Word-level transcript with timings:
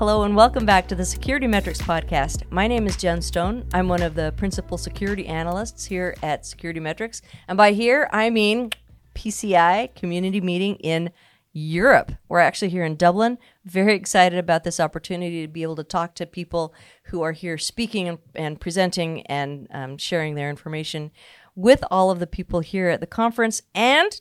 Hello 0.00 0.22
and 0.22 0.34
welcome 0.34 0.64
back 0.64 0.88
to 0.88 0.94
the 0.94 1.04
Security 1.04 1.46
Metrics 1.46 1.82
Podcast. 1.82 2.50
My 2.50 2.66
name 2.66 2.86
is 2.86 2.96
Jen 2.96 3.20
Stone. 3.20 3.66
I'm 3.74 3.86
one 3.86 4.00
of 4.00 4.14
the 4.14 4.32
principal 4.34 4.78
security 4.78 5.26
analysts 5.26 5.84
here 5.84 6.16
at 6.22 6.46
Security 6.46 6.80
Metrics. 6.80 7.20
And 7.46 7.58
by 7.58 7.72
here, 7.72 8.08
I 8.10 8.30
mean 8.30 8.70
PCI 9.14 9.94
community 9.94 10.40
meeting 10.40 10.76
in 10.76 11.10
Europe. 11.52 12.12
We're 12.30 12.38
actually 12.38 12.70
here 12.70 12.82
in 12.82 12.96
Dublin. 12.96 13.36
Very 13.66 13.94
excited 13.94 14.38
about 14.38 14.64
this 14.64 14.80
opportunity 14.80 15.42
to 15.42 15.52
be 15.52 15.62
able 15.62 15.76
to 15.76 15.84
talk 15.84 16.14
to 16.14 16.24
people 16.24 16.72
who 17.08 17.20
are 17.20 17.32
here 17.32 17.58
speaking 17.58 18.18
and, 18.34 18.58
presenting 18.58 19.20
and 19.26 19.68
um, 19.70 19.98
sharing 19.98 20.34
their 20.34 20.48
information 20.48 21.10
with 21.54 21.84
all 21.90 22.10
of 22.10 22.20
the 22.20 22.26
people 22.26 22.60
here 22.60 22.88
at 22.88 23.00
the 23.00 23.06
conference 23.06 23.60
and 23.74 24.18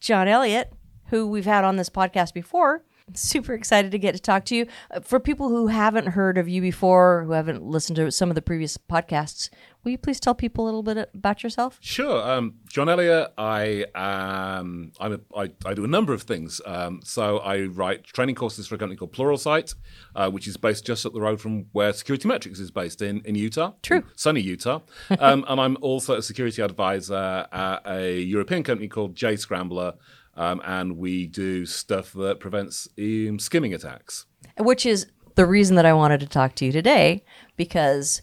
John 0.00 0.26
Elliott, 0.26 0.72
who 1.10 1.28
we've 1.28 1.44
had 1.44 1.62
on 1.62 1.76
this 1.76 1.88
podcast 1.88 2.34
before. 2.34 2.82
Super 3.14 3.54
excited 3.54 3.92
to 3.92 3.98
get 3.98 4.16
to 4.16 4.20
talk 4.20 4.44
to 4.46 4.56
you. 4.56 4.66
Uh, 4.90 4.98
For 4.98 5.20
people 5.20 5.48
who 5.48 5.68
haven't 5.68 6.08
heard 6.08 6.36
of 6.38 6.48
you 6.48 6.60
before, 6.60 7.22
who 7.24 7.32
haven't 7.32 7.62
listened 7.62 7.94
to 7.96 8.10
some 8.10 8.30
of 8.30 8.34
the 8.34 8.42
previous 8.42 8.76
podcasts, 8.76 9.48
will 9.84 9.92
you 9.92 9.98
please 9.98 10.18
tell 10.18 10.34
people 10.34 10.64
a 10.64 10.66
little 10.66 10.82
bit 10.82 11.08
about 11.14 11.44
yourself? 11.44 11.78
Sure. 11.80 12.20
Um, 12.28 12.54
John 12.68 12.88
Elliott, 12.88 13.32
I, 13.38 13.84
um, 13.94 14.90
I'm 14.98 15.12
a, 15.12 15.20
I, 15.36 15.52
I 15.64 15.74
do 15.74 15.84
a 15.84 15.88
number 15.88 16.12
of 16.12 16.22
things. 16.22 16.60
Um, 16.66 17.00
so 17.04 17.38
I 17.38 17.66
write 17.66 18.02
training 18.02 18.34
courses 18.34 18.66
for 18.66 18.74
a 18.74 18.78
company 18.78 18.96
called 18.96 19.12
Pluralsight, 19.12 19.76
uh, 20.16 20.28
which 20.28 20.48
is 20.48 20.56
based 20.56 20.84
just 20.84 21.06
up 21.06 21.12
the 21.12 21.20
road 21.20 21.40
from 21.40 21.66
where 21.70 21.92
Security 21.92 22.26
Metrics 22.26 22.58
is 22.58 22.72
based 22.72 23.02
in, 23.02 23.20
in 23.20 23.36
Utah. 23.36 23.74
True. 23.82 24.02
Sunny 24.16 24.40
Utah. 24.40 24.80
um, 25.20 25.44
and 25.46 25.60
I'm 25.60 25.76
also 25.80 26.14
a 26.16 26.22
security 26.22 26.60
advisor 26.60 27.46
at 27.52 27.82
a 27.86 28.20
European 28.20 28.64
company 28.64 28.88
called 28.88 29.14
Jscrambler. 29.14 29.94
Um, 30.36 30.60
and 30.64 30.98
we 30.98 31.26
do 31.26 31.64
stuff 31.64 32.12
that 32.12 32.40
prevents 32.40 32.88
um, 32.98 33.38
skimming 33.38 33.72
attacks. 33.72 34.26
Which 34.58 34.84
is 34.84 35.06
the 35.34 35.46
reason 35.46 35.76
that 35.76 35.86
I 35.86 35.94
wanted 35.94 36.20
to 36.20 36.26
talk 36.26 36.54
to 36.56 36.66
you 36.66 36.72
today, 36.72 37.24
because 37.56 38.20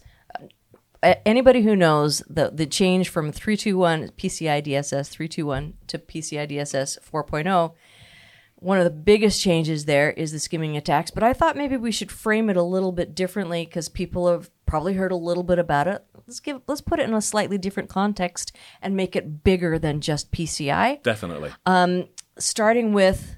uh, 1.02 1.14
anybody 1.26 1.62
who 1.62 1.76
knows 1.76 2.22
the 2.28 2.50
the 2.50 2.66
change 2.66 3.08
from 3.08 3.32
321 3.32 4.10
PCI 4.10 4.64
DSS 4.64 5.10
321 5.10 5.74
to 5.88 5.98
PCI 5.98 6.50
DSS 6.50 6.98
4.0, 7.00 7.74
one 8.56 8.78
of 8.78 8.84
the 8.84 8.90
biggest 8.90 9.40
changes 9.40 9.84
there 9.84 10.10
is 10.12 10.32
the 10.32 10.38
skimming 10.38 10.76
attacks. 10.76 11.10
But 11.10 11.22
I 11.22 11.32
thought 11.32 11.56
maybe 11.56 11.76
we 11.76 11.92
should 11.92 12.10
frame 12.10 12.48
it 12.48 12.56
a 12.56 12.62
little 12.62 12.92
bit 12.92 13.14
differently 13.14 13.66
because 13.66 13.88
people 13.88 14.30
have 14.30 14.50
probably 14.66 14.94
heard 14.94 15.12
a 15.12 15.16
little 15.16 15.42
bit 15.42 15.58
about 15.58 15.86
it. 15.88 16.04
Let's 16.26 16.40
give 16.40 16.62
let's 16.66 16.80
put 16.80 16.98
it 17.00 17.08
in 17.08 17.14
a 17.14 17.20
slightly 17.20 17.58
different 17.58 17.88
context 17.88 18.56
and 18.80 18.96
make 18.96 19.14
it 19.14 19.44
bigger 19.44 19.78
than 19.78 20.00
just 20.00 20.32
PCI. 20.32 21.02
Definitely. 21.02 21.50
Um, 21.66 22.08
starting 22.38 22.92
with 22.92 23.36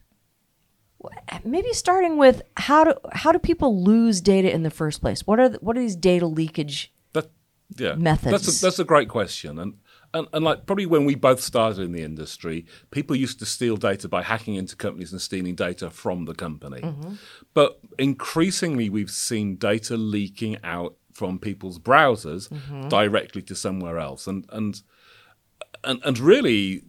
maybe 1.45 1.73
starting 1.73 2.17
with 2.17 2.43
how 2.57 2.85
do 2.85 2.95
how 3.13 3.33
do 3.33 3.39
people 3.39 3.83
lose 3.83 4.21
data 4.21 4.53
in 4.53 4.63
the 4.63 4.71
first 4.71 5.01
place? 5.01 5.27
What 5.27 5.41
are 5.41 5.49
the, 5.51 5.59
what 5.59 5.77
are 5.77 5.81
these 5.81 5.97
data 5.97 6.27
leakage? 6.27 6.93
That, 7.13 7.31
yeah, 7.77 7.95
methods. 7.95 8.47
That's 8.47 8.63
a, 8.63 8.65
that's 8.65 8.79
a 8.79 8.85
great 8.85 9.09
question, 9.09 9.59
and, 9.59 9.75
and 10.15 10.27
and 10.33 10.45
like 10.45 10.67
probably 10.67 10.87
when 10.87 11.05
we 11.05 11.15
both 11.15 11.41
started 11.41 11.83
in 11.83 11.93
the 11.93 12.03
industry, 12.03 12.67
people 12.91 13.17
used 13.17 13.39
to 13.41 13.47
steal 13.47 13.77
data 13.77 14.09
by 14.09 14.23
hacking 14.23 14.55
into 14.55 14.77
companies 14.77 15.13
and 15.13 15.21
stealing 15.21 15.55
data 15.55 15.91
from 15.91 16.25
the 16.25 16.35
company. 16.35 16.81
Mm-hmm. 16.81 17.15
But 17.55 17.81
increasingly, 17.99 18.89
we've 18.89 19.11
seen 19.11 19.57
data 19.57 19.97
leaking 19.97 20.59
out 20.65 20.97
from 21.17 21.39
people's 21.39 21.79
browsers 21.79 22.49
mm-hmm. 22.49 22.89
directly 22.89 23.41
to 23.43 23.55
somewhere 23.55 23.99
else, 23.99 24.27
and 24.27 24.45
and 24.51 24.83
and 25.83 26.01
and 26.05 26.19
really, 26.19 26.83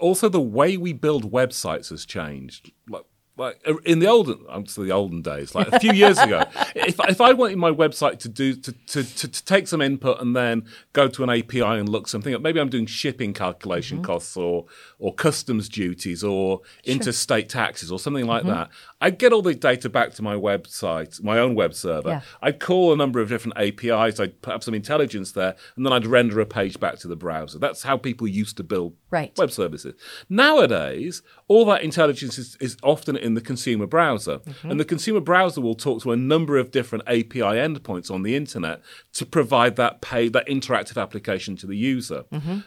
also 0.00 0.28
the 0.28 0.40
way 0.40 0.76
we 0.76 0.92
build 0.94 1.30
websites 1.30 1.90
has 1.90 2.06
changed. 2.06 2.72
Like 2.88 3.04
like 3.36 3.60
uh, 3.66 3.76
in 3.84 3.98
the 3.98 4.06
olden, 4.06 4.38
the 4.76 4.92
olden 4.92 5.20
days, 5.20 5.54
like 5.54 5.68
a 5.68 5.80
few 5.80 5.92
years 6.02 6.18
ago, 6.18 6.44
if 6.74 7.00
if 7.08 7.20
I 7.20 7.32
wanted 7.32 7.58
my 7.58 7.70
website 7.70 8.18
to 8.20 8.28
do 8.28 8.54
to, 8.54 8.72
to, 8.72 9.02
to, 9.02 9.28
to 9.28 9.44
take 9.44 9.66
some 9.66 9.82
input 9.82 10.20
and 10.20 10.36
then 10.36 10.66
go 10.92 11.08
to 11.08 11.24
an 11.24 11.30
API 11.30 11.62
and 11.62 11.88
look 11.88 12.06
something 12.06 12.32
up, 12.34 12.42
maybe 12.42 12.60
I'm 12.60 12.68
doing 12.68 12.86
shipping 12.86 13.32
calculation 13.32 13.98
mm-hmm. 13.98 14.06
costs 14.06 14.36
or 14.36 14.66
or 14.98 15.12
customs 15.12 15.68
duties 15.68 16.22
or 16.22 16.60
interstate 16.84 17.48
taxes 17.48 17.90
or 17.90 17.98
something 17.98 18.26
like 18.26 18.42
mm-hmm. 18.42 18.52
that. 18.52 18.70
I'd 19.04 19.18
get 19.18 19.32
all 19.34 19.42
the 19.42 19.54
data 19.54 19.90
back 19.90 20.14
to 20.14 20.22
my 20.22 20.34
website, 20.34 21.22
my 21.22 21.38
own 21.38 21.54
web 21.54 21.74
server. 21.74 22.08
Yeah. 22.08 22.20
I'd 22.40 22.58
call 22.58 22.92
a 22.92 22.96
number 22.96 23.20
of 23.20 23.28
different 23.28 23.58
APIs. 23.58 24.18
I'd 24.18 24.40
put 24.40 24.54
up 24.54 24.62
some 24.64 24.72
intelligence 24.72 25.32
there, 25.32 25.54
and 25.76 25.84
then 25.84 25.92
I'd 25.92 26.06
render 26.06 26.40
a 26.40 26.46
page 26.46 26.80
back 26.80 26.98
to 27.00 27.08
the 27.08 27.14
browser. 27.16 27.58
That's 27.58 27.82
how 27.82 27.98
people 27.98 28.26
used 28.26 28.56
to 28.56 28.64
build 28.64 28.94
Right. 29.10 29.36
web 29.36 29.50
services. 29.52 29.94
Nowadays, 30.28 31.22
all 31.48 31.64
that 31.66 31.82
intelligence 31.82 32.38
is, 32.38 32.56
is 32.60 32.76
often 32.82 33.16
in 33.16 33.34
the 33.34 33.40
consumer 33.40 33.86
browser. 33.86 34.40
And 34.62 34.80
the 34.80 34.84
consumer 34.84 35.20
browser 35.20 35.60
will 35.60 35.74
talk 35.74 36.02
to 36.02 36.12
a 36.12 36.16
number 36.16 36.56
of 36.58 36.70
different 36.70 37.04
API 37.06 37.56
endpoints 37.66 38.10
on 38.10 38.22
the 38.22 38.34
internet 38.36 38.80
to 39.14 39.24
provide 39.26 39.76
that 39.76 40.00
pay, 40.00 40.28
that 40.28 40.46
interactive 40.48 41.00
application 41.00 41.56
to 41.56 41.66
the 41.66 41.76
user. 41.76 42.24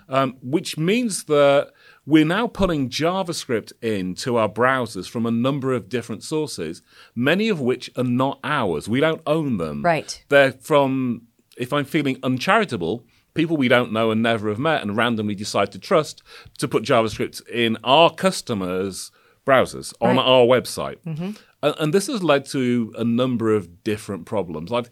Um, 0.07 0.37
which 0.41 0.77
means 0.77 1.23
that 1.25 1.71
we're 2.07 2.25
now 2.25 2.47
pulling 2.47 2.89
JavaScript 2.89 3.73
into 3.81 4.37
our 4.37 4.47
browsers 4.47 5.09
from 5.09 5.25
a 5.25 5.31
number 5.31 5.73
of 5.73 5.89
different 5.89 6.23
sources, 6.23 6.81
many 7.13 7.49
of 7.49 7.59
which 7.59 7.91
are 7.97 8.03
not 8.05 8.39
ours. 8.45 8.87
We 8.87 9.01
don't 9.01 9.21
own 9.27 9.57
them. 9.57 9.83
Right. 9.83 10.23
They're 10.29 10.53
from, 10.53 11.23
if 11.57 11.73
I'm 11.73 11.83
feeling 11.83 12.17
uncharitable, 12.23 13.03
people 13.33 13.57
we 13.57 13.67
don't 13.67 13.91
know 13.91 14.09
and 14.09 14.23
never 14.23 14.47
have 14.47 14.57
met 14.57 14.81
and 14.81 14.95
randomly 14.95 15.35
decide 15.35 15.71
to 15.73 15.79
trust 15.79 16.23
to 16.59 16.67
put 16.67 16.83
JavaScript 16.83 17.45
in 17.49 17.77
our 17.83 18.09
customers' 18.09 19.11
browsers 19.45 19.93
on 19.99 20.15
Right. 20.15 20.25
our 20.25 20.45
website. 20.45 20.97
Mm-hmm. 21.05 21.31
And, 21.61 21.75
and 21.77 21.93
this 21.93 22.07
has 22.07 22.23
led 22.23 22.45
to 22.47 22.93
a 22.97 23.03
number 23.03 23.53
of 23.53 23.83
different 23.83 24.25
problems. 24.25 24.71
I, 24.71 24.83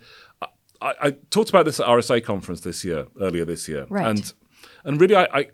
I 0.81 1.11
talked 1.29 1.49
about 1.49 1.63
this 1.63 1.79
at 1.79 1.87
RSA 1.87 2.25
conference 2.25 2.59
this 2.59 2.83
year, 2.83 3.07
earlier 3.21 3.45
this 3.45 3.69
year. 3.69 3.85
Right. 3.89 4.05
And, 4.05 4.33
and 4.83 4.99
really, 4.99 5.15
I, 5.15 5.27
I, 5.33 5.47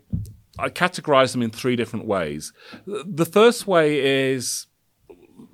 I 0.58 0.68
categorize 0.68 1.32
them 1.32 1.42
in 1.42 1.50
three 1.50 1.76
different 1.76 2.06
ways. 2.06 2.52
The 2.86 3.26
first 3.26 3.66
way 3.66 4.32
is 4.32 4.66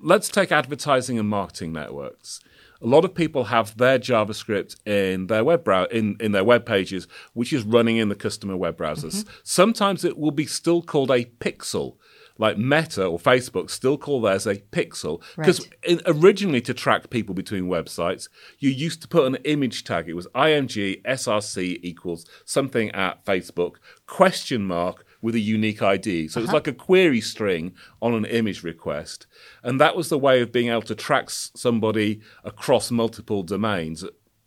let's 0.02 0.28
take 0.28 0.52
advertising 0.52 1.18
and 1.18 1.28
marketing 1.28 1.72
networks. 1.72 2.40
A 2.80 2.86
lot 2.86 3.04
of 3.04 3.14
people 3.14 3.44
have 3.44 3.76
their 3.76 3.98
JavaScript 3.98 4.76
in 4.86 5.26
their 5.26 5.42
web 5.42 5.64
brow- 5.64 5.86
in, 5.86 6.16
in 6.20 6.30
their 6.32 6.44
web 6.44 6.64
pages, 6.64 7.08
which 7.32 7.52
is 7.52 7.64
running 7.64 7.96
in 7.96 8.08
the 8.08 8.14
customer 8.14 8.56
web 8.56 8.76
browsers. 8.76 9.16
Mm-hmm. 9.16 9.30
Sometimes 9.42 10.04
it 10.04 10.16
will 10.16 10.30
be 10.30 10.46
still 10.46 10.82
called 10.82 11.10
a 11.10 11.24
pixel, 11.24 11.96
like 12.38 12.56
Meta 12.56 13.04
or 13.04 13.18
Facebook 13.18 13.68
still 13.68 13.98
call 13.98 14.20
theirs 14.20 14.46
a 14.46 14.56
pixel 14.56 15.20
because 15.36 15.68
Right. 15.86 16.00
originally 16.06 16.60
to 16.62 16.72
track 16.72 17.10
people 17.10 17.34
between 17.34 17.64
websites, 17.64 18.28
you 18.58 18.70
used 18.70 19.02
to 19.02 19.08
put 19.08 19.26
an 19.26 19.36
image 19.44 19.84
tag. 19.84 20.08
It 20.08 20.14
was 20.14 20.28
img 20.28 21.02
src 21.02 21.80
equals 21.82 22.24
something 22.44 22.90
at 22.92 23.24
Facebook 23.24 23.74
question 24.06 24.64
mark 24.64 25.04
with 25.20 25.34
a 25.34 25.40
unique 25.40 25.82
ID. 25.82 26.28
So 26.28 26.38
it 26.38 26.42
was 26.42 26.48
uh-huh. 26.50 26.56
like 26.56 26.66
a 26.68 26.72
query 26.72 27.20
string 27.20 27.74
on 28.00 28.14
an 28.14 28.24
image 28.24 28.62
request. 28.62 29.26
And 29.62 29.80
that 29.80 29.96
was 29.96 30.08
the 30.08 30.18
way 30.18 30.40
of 30.40 30.52
being 30.52 30.68
able 30.68 30.82
to 30.82 30.94
track 30.94 31.30
somebody 31.30 32.20
across 32.44 32.90
multiple 32.90 33.42
domains. 33.42 34.04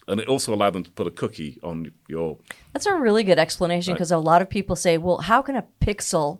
And 0.08 0.20
it 0.20 0.28
also 0.28 0.54
allowed 0.54 0.74
them 0.74 0.84
to 0.84 0.92
put 0.92 1.08
a 1.08 1.12
cookie 1.12 1.60
on 1.62 1.92
your. 2.08 2.38
That's 2.74 2.86
a 2.86 2.96
really 2.96 3.24
good 3.24 3.38
explanation 3.38 3.94
because 3.94 4.12
a 4.12 4.18
lot 4.18 4.42
of 4.42 4.50
people 4.50 4.76
say, 4.76 4.98
"Well, 4.98 5.20
how 5.20 5.42
can 5.42 5.56
a 5.56 5.66
pixel 5.80 6.40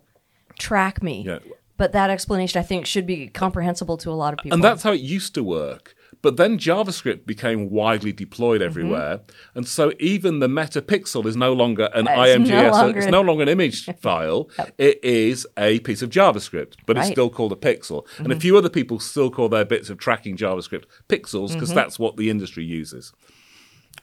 track 0.58 1.02
me?" 1.02 1.24
Yeah. 1.26 1.38
But 1.78 1.92
that 1.92 2.10
explanation, 2.10 2.60
I 2.60 2.62
think, 2.62 2.86
should 2.86 3.06
be 3.06 3.26
comprehensible 3.28 3.96
to 3.98 4.10
a 4.10 4.14
lot 4.14 4.32
of 4.34 4.38
people. 4.38 4.54
And 4.54 4.62
that's 4.62 4.82
how 4.84 4.92
it 4.92 5.00
used 5.00 5.34
to 5.34 5.42
work. 5.42 5.94
But 6.20 6.36
then 6.36 6.56
JavaScript 6.56 7.26
became 7.26 7.70
widely 7.70 8.12
deployed 8.12 8.60
Mm-hmm. 8.60 8.70
everywhere. 8.70 9.20
And 9.56 9.66
so 9.66 9.92
even 9.98 10.38
the 10.38 10.46
metapixel 10.46 11.26
is 11.26 11.34
no 11.34 11.52
longer 11.52 11.88
an 11.94 12.06
Uh, 12.06 12.22
It's 12.22 12.48
no 12.48 12.70
longer 12.70 12.98
it's 12.98 13.06
an- 13.06 13.10
no 13.12 13.22
longer 13.22 13.42
an 13.42 13.48
image 13.48 13.86
file. 14.00 14.48
It 14.78 15.02
is 15.02 15.44
a 15.58 15.80
piece 15.80 16.02
of 16.02 16.10
JavaScript, 16.10 16.74
but 16.86 16.96
it's 16.96 17.08
still 17.08 17.30
called 17.30 17.50
a 17.52 17.56
pixel. 17.56 18.06
And 18.18 18.28
Mm-hmm. 18.28 18.36
a 18.36 18.40
few 18.40 18.56
other 18.56 18.68
people 18.68 19.00
still 19.00 19.30
call 19.30 19.48
their 19.48 19.64
bits 19.64 19.90
of 19.90 19.98
tracking 19.98 20.36
JavaScript 20.36 20.84
pixels 21.08 21.52
because 21.54 21.70
Mm-hmm. 21.70 21.74
that's 21.74 21.98
what 21.98 22.16
the 22.16 22.30
industry 22.30 22.64
uses. 22.64 23.12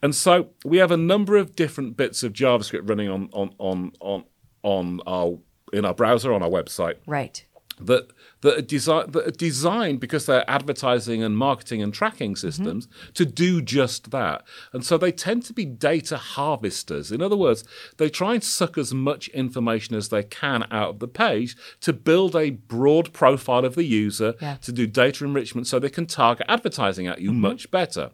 And 0.04 0.13
so 0.13 0.50
we 0.66 0.78
have 0.80 0.92
a 0.92 0.98
number 0.98 1.38
of 1.38 1.56
different 1.56 1.95
bits 1.95 2.24
of 2.24 2.34
JavaScript 2.34 2.90
running 2.90 3.07
on 3.10 3.30
on 3.31 3.52
on 3.57 3.92
on, 4.02 4.24
on 4.63 5.00
our 5.07 5.40
in 5.74 5.86
our 5.86 5.94
browser 5.94 6.33
on 6.33 6.42
our 6.44 6.50
website 6.50 6.95
right. 7.06 7.45
that 7.80 8.12
that 8.42 8.57
are, 8.57 8.62
desi- 8.62 9.12
that 9.12 9.27
are 9.27 9.31
designed 9.31 10.00
because 10.00 10.25
they're 10.25 10.50
advertising 10.50 11.21
and 11.21 11.38
marketing 11.38 11.81
and 11.81 11.94
tracking 11.94 12.36
systems 12.38 12.88
to 13.13 13.25
do 13.25 13.62
just 13.62 14.12
that. 14.12 14.44
And 14.71 14.86
so 14.86 14.98
they 14.98 15.12
tend 15.12 15.44
to 15.45 15.54
be 15.54 15.66
data 15.66 16.16
harvesters. 16.16 17.12
In 17.12 17.21
other 17.21 17.36
words, 17.36 17.66
they 17.98 18.10
try 18.10 18.36
and 18.36 18.44
suck 18.44 18.77
as 18.77 18.94
much 18.94 19.27
information 19.30 19.95
as 19.95 20.07
they 20.07 20.24
can 20.24 20.63
out 20.71 20.89
of 20.92 21.00
the 21.00 21.07
page 21.10 21.57
to 21.81 21.92
build 21.92 22.33
a 22.33 22.51
broad 22.51 23.12
profile 23.12 23.66
of 23.66 23.75
the 23.75 23.83
user, 23.83 24.36
Yeah. 24.39 24.56
to 24.62 24.71
do 24.71 24.88
data 24.88 25.25
enrichment 25.25 25.68
so 25.68 25.77
they 25.77 25.89
can 25.89 26.06
target 26.06 26.45
advertising 26.48 27.07
at 27.07 27.19
you 27.19 27.33
much 27.33 27.69
better. 27.71 28.12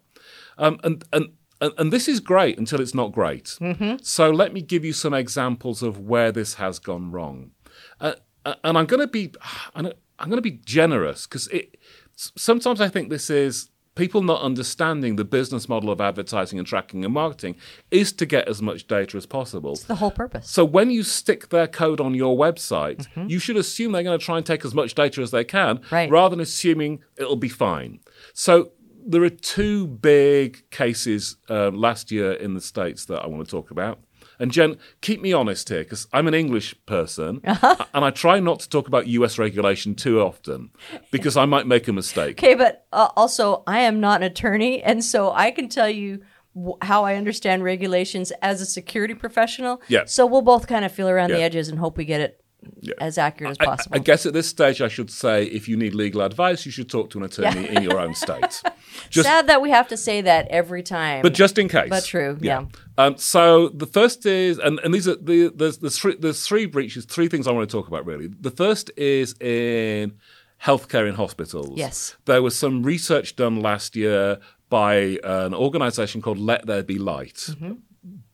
Um, 0.58 0.80
and, 0.84 1.04
and 1.14 1.34
and, 1.62 1.72
and 1.78 1.94
this 1.94 2.08
is 2.08 2.20
great 2.20 2.58
until 2.58 2.82
it's 2.82 2.94
not 2.94 3.12
great. 3.12 3.58
So 4.02 4.30
let 4.30 4.54
me 4.54 4.62
give 4.62 4.84
you 4.86 4.94
some 4.94 5.14
examples 5.14 5.82
of 5.84 6.00
where 6.00 6.32
this 6.32 6.56
has 6.56 6.80
gone 6.80 7.12
wrong. 7.12 7.52
Uh, 8.00 8.14
uh, 8.46 8.56
and 8.64 8.78
I'm 8.78 8.86
going 8.86 9.00
to 9.02 9.08
be, 9.08 9.34
I'm 9.76 9.84
going 10.30 10.36
to 10.38 10.42
be 10.42 10.60
generous 10.66 11.26
because 11.28 11.48
it. 11.50 11.78
Sometimes 12.18 12.80
I 12.80 12.88
think 12.88 13.10
this 13.10 13.30
is 13.30 13.70
people 13.96 14.22
not 14.22 14.42
understanding 14.42 15.16
the 15.18 15.24
business 15.26 15.68
model 15.70 15.90
of 15.90 16.00
advertising 16.02 16.60
and 16.60 16.68
tracking 16.68 17.04
and 17.06 17.14
marketing 17.14 17.56
is 17.92 18.12
to 18.14 18.26
get 18.26 18.48
as 18.48 18.62
much 18.62 18.88
data 18.88 19.16
as 19.18 19.26
possible. 19.26 19.72
That's 19.76 19.84
the 19.86 19.96
whole 19.96 20.12
purpose. 20.12 20.50
So 20.50 20.64
when 20.66 20.90
you 20.92 21.04
stick 21.04 21.50
their 21.50 21.68
code 21.68 22.00
on 22.02 22.14
your 22.14 22.38
website, 22.38 23.08
Mm-hmm. 23.08 23.30
you 23.30 23.40
should 23.40 23.58
assume 23.58 23.92
they're 23.94 24.04
going 24.04 24.18
to 24.20 24.26
try 24.26 24.38
and 24.38 24.46
take 24.46 24.64
as 24.66 24.74
much 24.74 24.96
data 24.96 25.22
as 25.22 25.32
they 25.32 25.44
can, 25.46 25.80
Right. 25.92 26.10
rather 26.10 26.36
than 26.36 26.42
assuming 26.42 27.04
it'll 27.18 27.36
be 27.38 27.50
fine. 27.50 28.00
So 28.34 28.72
there 29.06 29.24
are 29.24 29.30
two 29.30 29.88
big 29.88 30.70
cases 30.72 31.38
uh, 31.50 31.70
last 31.72 32.12
year 32.12 32.32
in 32.34 32.54
the 32.56 32.62
states 32.62 33.06
that 33.06 33.22
I 33.22 33.28
want 33.28 33.46
to 33.46 33.52
talk 33.52 33.72
about. 33.72 34.00
And 34.40 34.52
Jen, 34.52 34.78
keep 35.00 35.22
me 35.22 35.32
honest 35.32 35.70
here 35.70 35.84
because 35.84 36.08
I'm 36.12 36.28
an 36.28 36.34
English 36.34 36.76
person, 36.86 37.40
Uh-huh. 37.46 37.76
and 37.94 38.04
I 38.04 38.10
try 38.10 38.40
not 38.42 38.60
to 38.62 38.70
talk 38.70 38.88
about 38.88 39.08
U.S. 39.08 39.38
regulation 39.38 39.96
too 39.96 40.20
often 40.20 40.72
because 41.12 41.38
I 41.38 41.46
might 41.46 41.68
make 41.68 41.88
a 41.88 41.94
mistake. 41.94 42.38
Okay, 42.38 42.56
but 42.56 42.86
uh, 42.92 43.10
also 43.16 43.64
I 43.66 43.80
am 43.82 44.00
not 44.02 44.22
an 44.22 44.24
attorney, 44.24 44.84
and 44.84 45.04
so 45.04 45.32
I 45.32 45.52
can 45.52 45.70
tell 45.70 45.90
you 45.90 46.22
w- 46.54 46.76
how 46.82 47.06
I 47.06 47.16
understand 47.16 47.64
regulations 47.64 48.32
as 48.42 48.60
a 48.60 48.66
security 48.66 49.14
professional. 49.14 49.82
Yeah. 49.88 50.04
So 50.06 50.26
we'll 50.26 50.42
both 50.42 50.68
kind 50.68 50.84
of 50.84 50.92
feel 50.92 51.08
around 51.08 51.30
the 51.32 51.42
edges 51.42 51.70
and 51.70 51.80
hope 51.80 51.96
we 51.98 52.04
get 52.06 52.20
it 52.20 52.44
as 53.00 53.18
accurate 53.18 53.52
as 53.52 53.58
possible. 53.58 53.96
I, 53.96 54.00
guess 54.00 54.26
at 54.26 54.34
this 54.34 54.48
stage, 54.48 54.82
I 54.82 54.88
should 54.88 55.12
say 55.12 55.46
if 55.46 55.68
you 55.68 55.78
need 55.78 55.94
legal 55.94 56.22
advice, 56.22 56.66
you 56.66 56.72
should 56.72 56.90
talk 56.90 57.10
to 57.12 57.20
an 57.20 57.26
attorney 57.26 57.68
in 57.68 57.84
your 57.84 58.00
own 58.00 58.16
state. 58.16 58.62
Just 59.10 59.28
Sad 59.28 59.48
that 59.48 59.62
we 59.62 59.70
have 59.70 59.88
to 59.90 59.98
say 59.98 60.22
that 60.22 60.48
every 60.50 60.82
time. 60.82 61.22
But 61.22 61.34
just 61.34 61.58
in 61.58 61.68
case. 61.68 61.90
But 61.90 62.06
true, 62.06 62.38
yeah. 62.42 62.66
Um, 62.98 63.18
so 63.18 63.70
the 63.70 63.86
first 63.86 64.26
is, 64.26 64.58
and, 64.58 64.80
and 64.80 64.94
these 64.94 65.08
are 65.08 65.16
the 65.16 65.52
there's, 65.54 65.80
there's 65.80 66.00
three 66.00 66.16
there's 66.16 66.48
three 66.48 66.66
breaches, 66.66 67.06
three 67.06 67.28
things 67.28 67.46
I 67.46 67.52
want 67.52 67.70
to 67.70 67.76
talk 67.76 67.88
about 67.88 68.06
really. 68.06 68.28
The 68.28 68.52
first 68.52 68.92
is 68.96 69.36
in 69.42 70.14
healthcare 70.64 71.08
in 71.10 71.16
hospitals. 71.16 71.78
Yes. 71.78 72.16
there 72.26 72.42
was 72.42 72.58
some 72.58 72.84
research 72.84 73.36
done 73.36 73.60
last 73.60 73.96
year 73.96 74.40
by 74.70 75.20
an 75.24 75.54
organisation 75.54 76.22
called 76.22 76.40
Let 76.40 76.66
There 76.66 76.84
Be 76.84 76.98
Light. 76.98 77.36
Mm-hmm. 77.36 77.74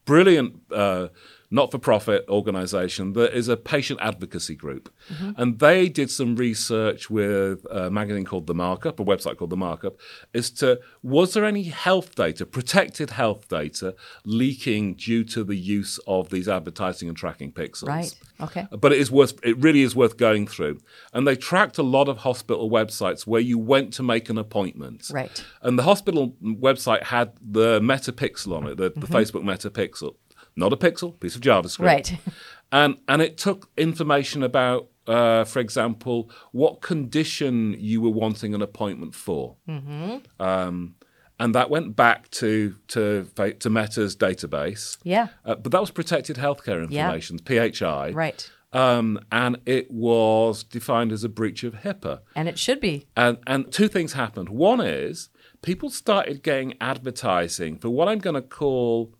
Brilliant. 0.06 0.62
Uh, 0.71 1.07
not-for-profit 1.51 2.25
organization 2.30 3.13
that 3.13 3.33
is 3.38 3.48
a 3.50 3.57
patient 3.57 4.00
advocacy 4.01 4.56
group, 4.56 4.92
Mm-hmm. 5.12 5.31
and 5.42 5.59
they 5.59 5.89
did 5.89 6.09
some 6.09 6.36
research 6.36 7.09
with 7.09 7.65
a 7.69 7.89
magazine 7.92 8.24
called 8.24 8.48
The 8.48 8.53
Markup, 8.53 9.00
a 9.00 9.03
website 9.03 9.38
called 9.38 9.50
The 9.50 9.57
Markup, 9.57 10.00
as 10.33 10.50
to 10.51 10.80
was 11.03 11.33
there 11.33 11.44
any 11.45 11.63
health 11.63 12.15
data, 12.15 12.45
protected 12.45 13.09
health 13.12 13.48
data, 13.50 13.95
leaking 14.25 14.95
due 14.95 15.24
to 15.25 15.44
the 15.44 15.56
use 15.56 16.00
of 16.07 16.30
these 16.30 16.48
advertising 16.48 17.07
and 17.09 17.18
tracking 17.18 17.51
pixels? 17.51 17.88
Right. 17.88 18.15
Okay. 18.39 18.68
But 18.71 18.94
it 18.94 19.00
is 19.00 19.12
worth. 19.12 19.33
It 19.44 19.57
really 19.57 19.81
is 19.81 19.95
worth 19.95 20.18
going 20.18 20.47
through. 20.47 20.80
And 21.13 21.27
they 21.27 21.36
tracked 21.36 21.77
a 21.77 21.83
lot 21.83 22.07
of 22.07 22.19
hospital 22.19 22.69
websites 22.69 23.27
where 23.27 23.42
you 23.42 23.57
went 23.57 23.94
to 23.94 24.04
make 24.04 24.30
an 24.30 24.38
appointment. 24.38 25.09
Right. 25.12 25.44
And 25.62 25.77
the 25.77 25.83
hospital 25.83 26.36
website 26.42 27.04
had 27.04 27.33
the 27.42 27.80
Metapixel 27.81 28.56
on 28.56 28.68
it, 28.68 28.77
the, 28.77 28.89
the 28.95 29.07
Facebook 29.07 29.44
Metapixel, 29.44 30.15
not 30.56 30.74
a 30.74 30.77
pixel, 30.77 31.19
piece 31.19 31.36
of 31.36 31.42
JavaScript. 31.42 31.80
Right. 31.86 32.18
And 32.74 33.00
and 33.07 33.21
it 33.21 33.38
took 33.38 33.69
information 33.75 34.44
about, 34.44 34.88
uh, 35.06 35.44
for 35.44 35.59
example, 35.59 36.31
what 36.53 36.81
condition 36.81 37.75
you 37.77 38.00
were 38.00 38.12
wanting 38.12 38.56
an 38.56 38.62
appointment 38.62 39.13
for. 39.13 39.57
Mm-hmm. 39.68 40.19
Um, 40.42 40.95
and 41.38 41.56
that 41.56 41.69
went 41.69 41.95
back 41.95 42.30
to 42.31 42.75
to 42.89 43.27
to 43.59 43.69
Meta's 43.69 44.15
database. 44.15 44.98
Yeah. 45.03 45.27
Uh, 45.44 45.56
but 45.56 45.74
that 45.74 45.81
was 45.81 45.92
protected 45.92 46.38
healthcare 46.38 46.81
information, 46.81 47.39
yeah. 47.45 47.68
PHI. 47.69 48.12
Right. 48.12 48.50
Um, 48.74 49.19
and 49.31 49.57
it 49.65 49.92
was 49.92 50.63
defined 50.63 51.12
as 51.12 51.24
a 51.25 51.30
breach 51.30 51.63
of 51.63 51.74
HIPAA. 51.74 52.21
And 52.36 52.47
it 52.47 52.57
should 52.57 52.80
be. 52.80 53.07
And, 53.18 53.38
and 53.45 53.69
two 53.69 53.89
things 53.89 54.13
happened. 54.13 54.47
One 54.47 54.80
is 54.80 55.27
people 55.62 55.89
started 55.89 56.42
getting 56.42 56.75
advertising 56.80 57.77
for 57.80 57.89
what 57.89 58.07
I'm 58.07 58.19
going 58.19 58.36
to 58.36 58.42
call 58.42 59.13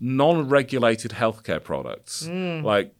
non-regulated 0.00 1.12
healthcare 1.12 1.62
products, 1.62 2.26
like 2.28 2.94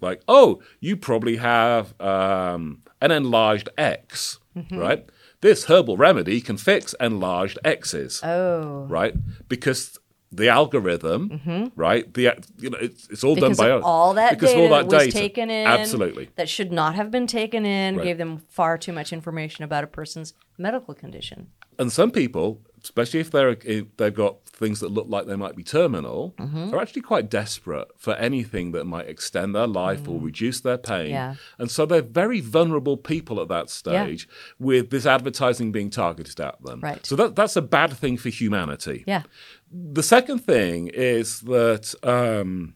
like 0.00 0.22
oh, 0.28 0.60
you 0.80 0.96
probably 0.96 1.36
have 1.36 1.98
um, 2.00 2.82
an 3.00 3.10
enlarged 3.10 3.68
X, 3.78 4.38
right? 4.70 5.08
This 5.40 5.64
herbal 5.64 5.96
remedy 5.96 6.40
can 6.40 6.56
fix 6.56 6.94
enlarged 7.00 7.58
X's, 7.64 8.20
Oh. 8.24 8.86
right? 8.88 9.14
Because 9.48 9.98
the 10.32 10.48
algorithm, 10.48 11.72
right? 11.76 12.12
The 12.12 12.34
you 12.58 12.70
know 12.70 12.78
it's, 12.80 13.08
it's 13.08 13.24
all 13.24 13.34
Because 13.36 13.56
done 13.56 13.66
by 13.66 13.80
all 13.80 14.14
that 14.14 14.30
because 14.32 14.50
data 14.50 14.62
all 14.62 14.68
that, 14.70 14.86
was 14.86 15.04
data. 15.04 15.12
taken 15.12 15.50
in, 15.50 15.66
Absolutely. 15.66 16.28
that 16.36 16.48
should 16.48 16.72
not 16.72 16.94
have 16.94 17.10
been 17.10 17.26
taken 17.26 17.64
in, 17.64 17.96
Right. 17.96 18.04
gave 18.04 18.18
them 18.18 18.38
far 18.48 18.76
too 18.76 18.92
much 18.92 19.12
information 19.12 19.64
about 19.64 19.84
a 19.84 19.86
person's 19.86 20.34
medical 20.58 20.94
condition. 20.94 21.48
and 21.78 21.92
some 21.92 22.10
people, 22.10 22.60
especially 22.86 23.20
if 23.20 23.30
they're 23.30 23.50
if 23.50 23.84
they've 23.96 24.14
got 24.14 24.42
things 24.46 24.80
that 24.80 24.90
look 24.90 25.06
like 25.08 25.26
they 25.26 25.36
might 25.36 25.54
be 25.54 25.62
terminal, 25.62 26.34
Mm-hmm. 26.38 26.72
are 26.72 26.80
actually 26.80 27.02
quite 27.02 27.28
desperate 27.28 27.88
for 27.98 28.14
anything 28.14 28.72
that 28.72 28.84
might 28.86 29.06
extend 29.08 29.54
their 29.54 29.66
life 29.66 30.08
or 30.08 30.20
reduce 30.20 30.60
their 30.60 30.78
pain. 30.78 31.08
Mm. 31.08 31.10
Yeah. 31.10 31.34
And 31.58 31.70
so 31.70 31.84
they're 31.84 32.00
very 32.22 32.40
vulnerable 32.40 32.96
people 32.96 33.40
at 33.42 33.48
that 33.48 33.68
stage 33.70 34.28
with 34.58 34.90
this 34.90 35.04
advertising 35.06 35.72
being 35.72 35.90
targeted 35.90 36.38
at 36.40 36.62
them. 36.62 36.80
Right. 36.80 37.04
So 37.04 37.16
that, 37.16 37.36
that's 37.36 37.56
a 37.56 37.62
bad 37.62 37.92
thing 37.92 38.16
for 38.16 38.30
humanity. 38.30 39.04
Yeah. 39.06 39.22
The 39.70 40.02
second 40.02 40.38
thing 40.38 40.88
is 40.88 41.40
that 41.42 41.94
um, 42.02 42.74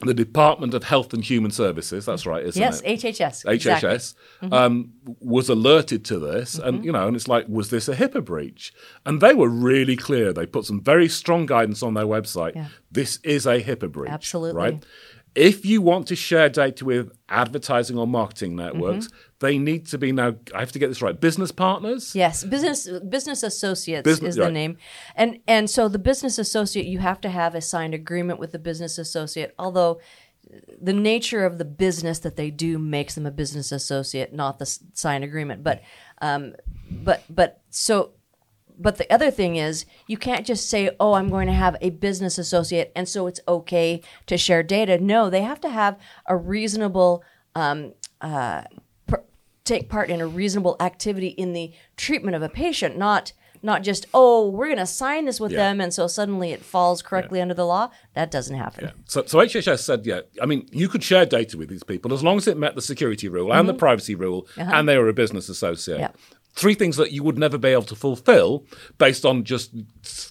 the 0.00 0.12
Department 0.14 0.74
of 0.74 0.84
Health 0.84 1.14
and 1.14 1.24
Human 1.24 1.50
Services, 1.50 2.04
that's 2.04 2.26
right, 2.26 2.44
isn't 2.44 2.60
Yes, 2.60 2.80
it? 2.82 3.02
Yes, 3.02 3.18
HHS. 3.44 3.50
exactly. 3.50 3.88
Mm-hmm. 3.88 4.46
HHS 4.48 4.52
um, 4.52 4.92
was 5.20 5.48
alerted 5.48 6.04
to 6.06 6.18
this, 6.18 6.58
and 6.58 6.84
you 6.84 6.92
know, 6.92 7.06
and 7.06 7.16
it's 7.16 7.28
like, 7.28 7.46
was 7.48 7.70
this 7.70 7.88
a 7.88 7.94
HIPAA 7.96 8.24
breach? 8.24 8.72
And 9.06 9.20
they 9.20 9.32
were 9.34 9.48
really 9.48 9.96
clear. 9.96 10.32
They 10.32 10.46
put 10.46 10.64
some 10.66 10.80
very 10.82 11.08
strong 11.08 11.46
guidance 11.46 11.82
on 11.82 11.94
their 11.94 12.04
website. 12.04 12.54
Yeah. 12.54 12.66
This 12.90 13.18
is 13.22 13.46
a 13.46 13.62
HIPAA 13.62 13.90
breach. 13.90 14.10
Absolutely. 14.10 14.60
Right. 14.60 14.84
If 15.34 15.66
you 15.66 15.82
want 15.82 16.08
to 16.08 16.16
share 16.16 16.48
data 16.48 16.84
with 16.84 17.12
advertising 17.28 17.98
or 17.98 18.06
marketing 18.06 18.56
networks, 18.56 19.06
Mm-hmm. 19.08 19.16
They 19.38 19.58
need 19.58 19.86
to 19.88 19.98
be 19.98 20.12
now. 20.12 20.36
I 20.54 20.60
have 20.60 20.72
to 20.72 20.78
get 20.78 20.88
this 20.88 21.02
right. 21.02 21.18
Business 21.18 21.52
partners. 21.52 22.14
Yes, 22.14 22.42
business 22.44 22.88
business 23.08 23.42
associates 23.42 24.04
Business- 24.04 24.30
is 24.30 24.36
the 24.36 24.50
name, 24.50 24.78
and 25.14 25.40
and 25.46 25.68
so 25.68 25.88
the 25.88 25.98
business 25.98 26.38
associate 26.38 26.86
you 26.86 26.98
have 27.00 27.20
to 27.22 27.28
have 27.28 27.54
a 27.54 27.60
signed 27.60 27.94
agreement 27.94 28.38
with 28.38 28.52
the 28.52 28.58
business 28.58 28.98
associate. 28.98 29.54
Although 29.58 30.00
the 30.80 30.92
nature 30.92 31.44
of 31.44 31.58
the 31.58 31.64
business 31.64 32.18
that 32.20 32.36
they 32.36 32.50
do 32.50 32.78
makes 32.78 33.14
them 33.14 33.26
a 33.26 33.30
business 33.30 33.72
associate, 33.72 34.32
not 34.32 34.58
the 34.58 34.66
signed 34.94 35.24
agreement. 35.24 35.62
But 35.62 35.82
um, 36.22 36.54
but 36.90 37.24
but 37.28 37.60
so. 37.70 38.12
But 38.78 38.98
the 38.98 39.10
other 39.10 39.30
thing 39.30 39.56
is, 39.56 39.86
you 40.06 40.18
can't 40.18 40.46
just 40.46 40.68
say, 40.68 40.90
"Oh, 41.00 41.14
I'm 41.14 41.30
going 41.30 41.46
to 41.46 41.52
have 41.54 41.76
a 41.80 41.90
business 41.90 42.36
associate," 42.38 42.92
and 42.94 43.08
so 43.08 43.26
it's 43.26 43.40
okay 43.48 44.02
to 44.26 44.36
share 44.36 44.62
data. 44.62 44.98
No, 44.98 45.30
they 45.30 45.40
have 45.42 45.60
to 45.62 45.70
have 45.70 45.98
a 46.26 46.36
reasonable 46.36 47.24
um, 47.54 47.94
uh, 48.20 48.64
take 49.66 49.88
part 49.90 50.08
in 50.08 50.20
a 50.22 50.26
reasonable 50.26 50.76
activity 50.80 51.28
in 51.28 51.52
the 51.52 51.72
treatment 51.96 52.34
of 52.36 52.42
a 52.42 52.48
patient, 52.48 52.96
not 52.96 53.32
not 53.62 53.82
just 53.82 54.06
oh 54.14 54.48
we're 54.48 54.66
going 54.66 54.76
to 54.78 54.86
sign 54.86 55.24
this 55.24 55.40
with 55.40 55.50
Yeah. 55.50 55.58
them 55.58 55.80
and 55.80 55.92
so 55.92 56.06
suddenly 56.06 56.52
it 56.52 56.62
falls 56.62 57.02
correctly 57.02 57.40
under 57.40 57.54
the 57.54 57.66
law. 57.66 57.90
That 58.14 58.30
doesn't 58.30 58.54
happen. 58.56 58.92
So, 59.06 59.24
so 59.26 59.38
HHS 59.38 59.80
said, 59.80 60.06
yeah, 60.06 60.20
I 60.40 60.46
mean, 60.46 60.68
you 60.72 60.88
could 60.88 61.02
share 61.02 61.26
data 61.26 61.56
with 61.58 61.68
these 61.68 61.82
people 61.82 62.12
as 62.12 62.22
long 62.22 62.36
as 62.36 62.46
it 62.46 62.56
met 62.56 62.74
the 62.74 62.82
security 62.82 63.28
rule 63.28 63.52
and 63.52 63.68
the 63.68 63.74
privacy 63.74 64.14
rule 64.14 64.46
and 64.56 64.88
they 64.88 64.98
were 64.98 65.08
a 65.08 65.14
business 65.14 65.48
associate. 65.48 65.96
Mm-hmm. 65.96 66.04
Uh-huh. 66.04 66.12
Yeah. 66.30 66.36
Three 66.54 66.74
things 66.74 66.96
that 66.96 67.12
you 67.12 67.22
would 67.22 67.36
never 67.38 67.58
be 67.58 67.68
able 67.68 67.82
to 67.82 67.96
fulfill 67.96 68.64
based 68.98 69.26
on 69.26 69.44
just 69.44 69.74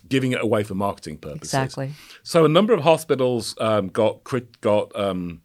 giving 0.10 0.32
it 0.32 0.42
away 0.42 0.63
for 0.63 0.74
marketing 0.74 1.18
purposes. 1.18 1.54
Exactly. 1.54 1.92
So 2.24 2.46
a 2.46 2.50
number 2.50 2.74
of 2.74 2.82
hospitals 2.82 3.56
um, 3.60 3.89
got 3.89 4.24
got 4.62 4.96
um, 4.96 5.42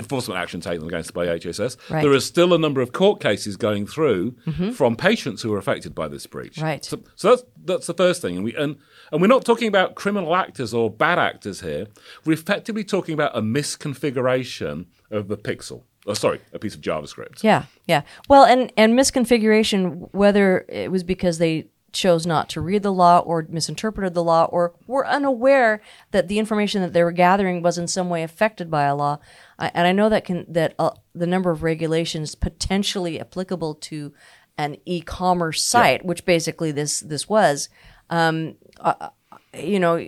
enforcement 0.00 0.40
action 0.40 0.60
taken 0.60 0.86
against 0.86 1.14
by 1.14 1.26
HHS. 1.26 1.60
Right. 1.60 1.70
Mm-hmm. 1.70 2.02
There 2.02 2.12
is 2.12 2.24
still 2.24 2.52
a 2.52 2.58
number 2.58 2.80
of 2.80 2.92
court 2.92 3.20
cases 3.20 3.56
going 3.56 3.86
through 3.86 4.36
from 4.74 4.96
patients 4.96 5.42
who 5.42 5.52
are 5.54 5.58
affected 5.58 5.94
by 5.94 6.08
this 6.08 6.26
breach. 6.26 6.58
Right. 6.58 6.84
So, 6.84 7.00
so 7.14 7.30
that's 7.30 7.44
that's 7.64 7.86
the 7.86 7.94
first 7.94 8.22
thing, 8.22 8.36
and 8.36 8.44
we 8.44 8.54
and 8.56 8.76
and 9.12 9.20
we're 9.20 9.28
not 9.28 9.44
talking 9.44 9.68
about 9.68 9.94
criminal 9.94 10.34
actors 10.34 10.74
or 10.74 10.90
bad 10.90 11.18
actors 11.18 11.60
here. 11.60 11.86
We're 12.24 12.32
effectively 12.32 12.84
talking 12.84 13.14
about 13.14 13.36
a 13.36 13.42
misconfiguration 13.42 14.86
of 15.10 15.28
the 15.28 15.36
pixel. 15.36 15.82
Oh, 16.06 16.14
sorry, 16.14 16.40
a 16.52 16.58
piece 16.58 16.74
of 16.74 16.80
JavaScript. 16.80 17.42
Yeah, 17.42 17.64
yeah. 17.86 18.02
Well, 18.28 18.44
and 18.44 18.72
and 18.76 18.98
misconfiguration, 18.98 20.08
whether 20.12 20.64
it 20.68 20.90
was 20.90 21.04
because 21.04 21.38
they 21.38 21.66
chose 21.92 22.26
not 22.26 22.48
to 22.50 22.60
read 22.60 22.82
the 22.82 22.92
law 22.92 23.18
or 23.18 23.46
misinterpreted 23.48 24.14
the 24.14 24.24
law 24.24 24.44
or 24.44 24.74
were 24.86 25.06
unaware 25.06 25.80
that 26.10 26.28
the 26.28 26.38
information 26.38 26.82
that 26.82 26.92
they 26.92 27.02
were 27.02 27.12
gathering 27.12 27.62
was 27.62 27.78
in 27.78 27.88
some 27.88 28.08
way 28.08 28.22
affected 28.22 28.70
by 28.70 28.84
a 28.84 28.94
law. 28.94 29.18
I, 29.58 29.70
and 29.74 29.86
I 29.86 29.92
know 29.92 30.08
that 30.08 30.24
can 30.24 30.46
that 30.48 30.74
uh, 30.78 30.90
the 31.14 31.26
number 31.26 31.50
of 31.50 31.62
regulations 31.62 32.34
potentially 32.34 33.20
applicable 33.20 33.74
to 33.74 34.12
an 34.58 34.76
e-commerce 34.84 35.62
site, 35.62 36.04
which 36.04 36.24
basically 36.24 36.70
this 36.72 37.00
this 37.00 37.28
was, 37.28 37.68
um, 38.10 38.56
uh, 38.80 39.08
you 39.54 39.80
know, 39.80 40.04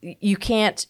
you 0.00 0.36
can't 0.36 0.86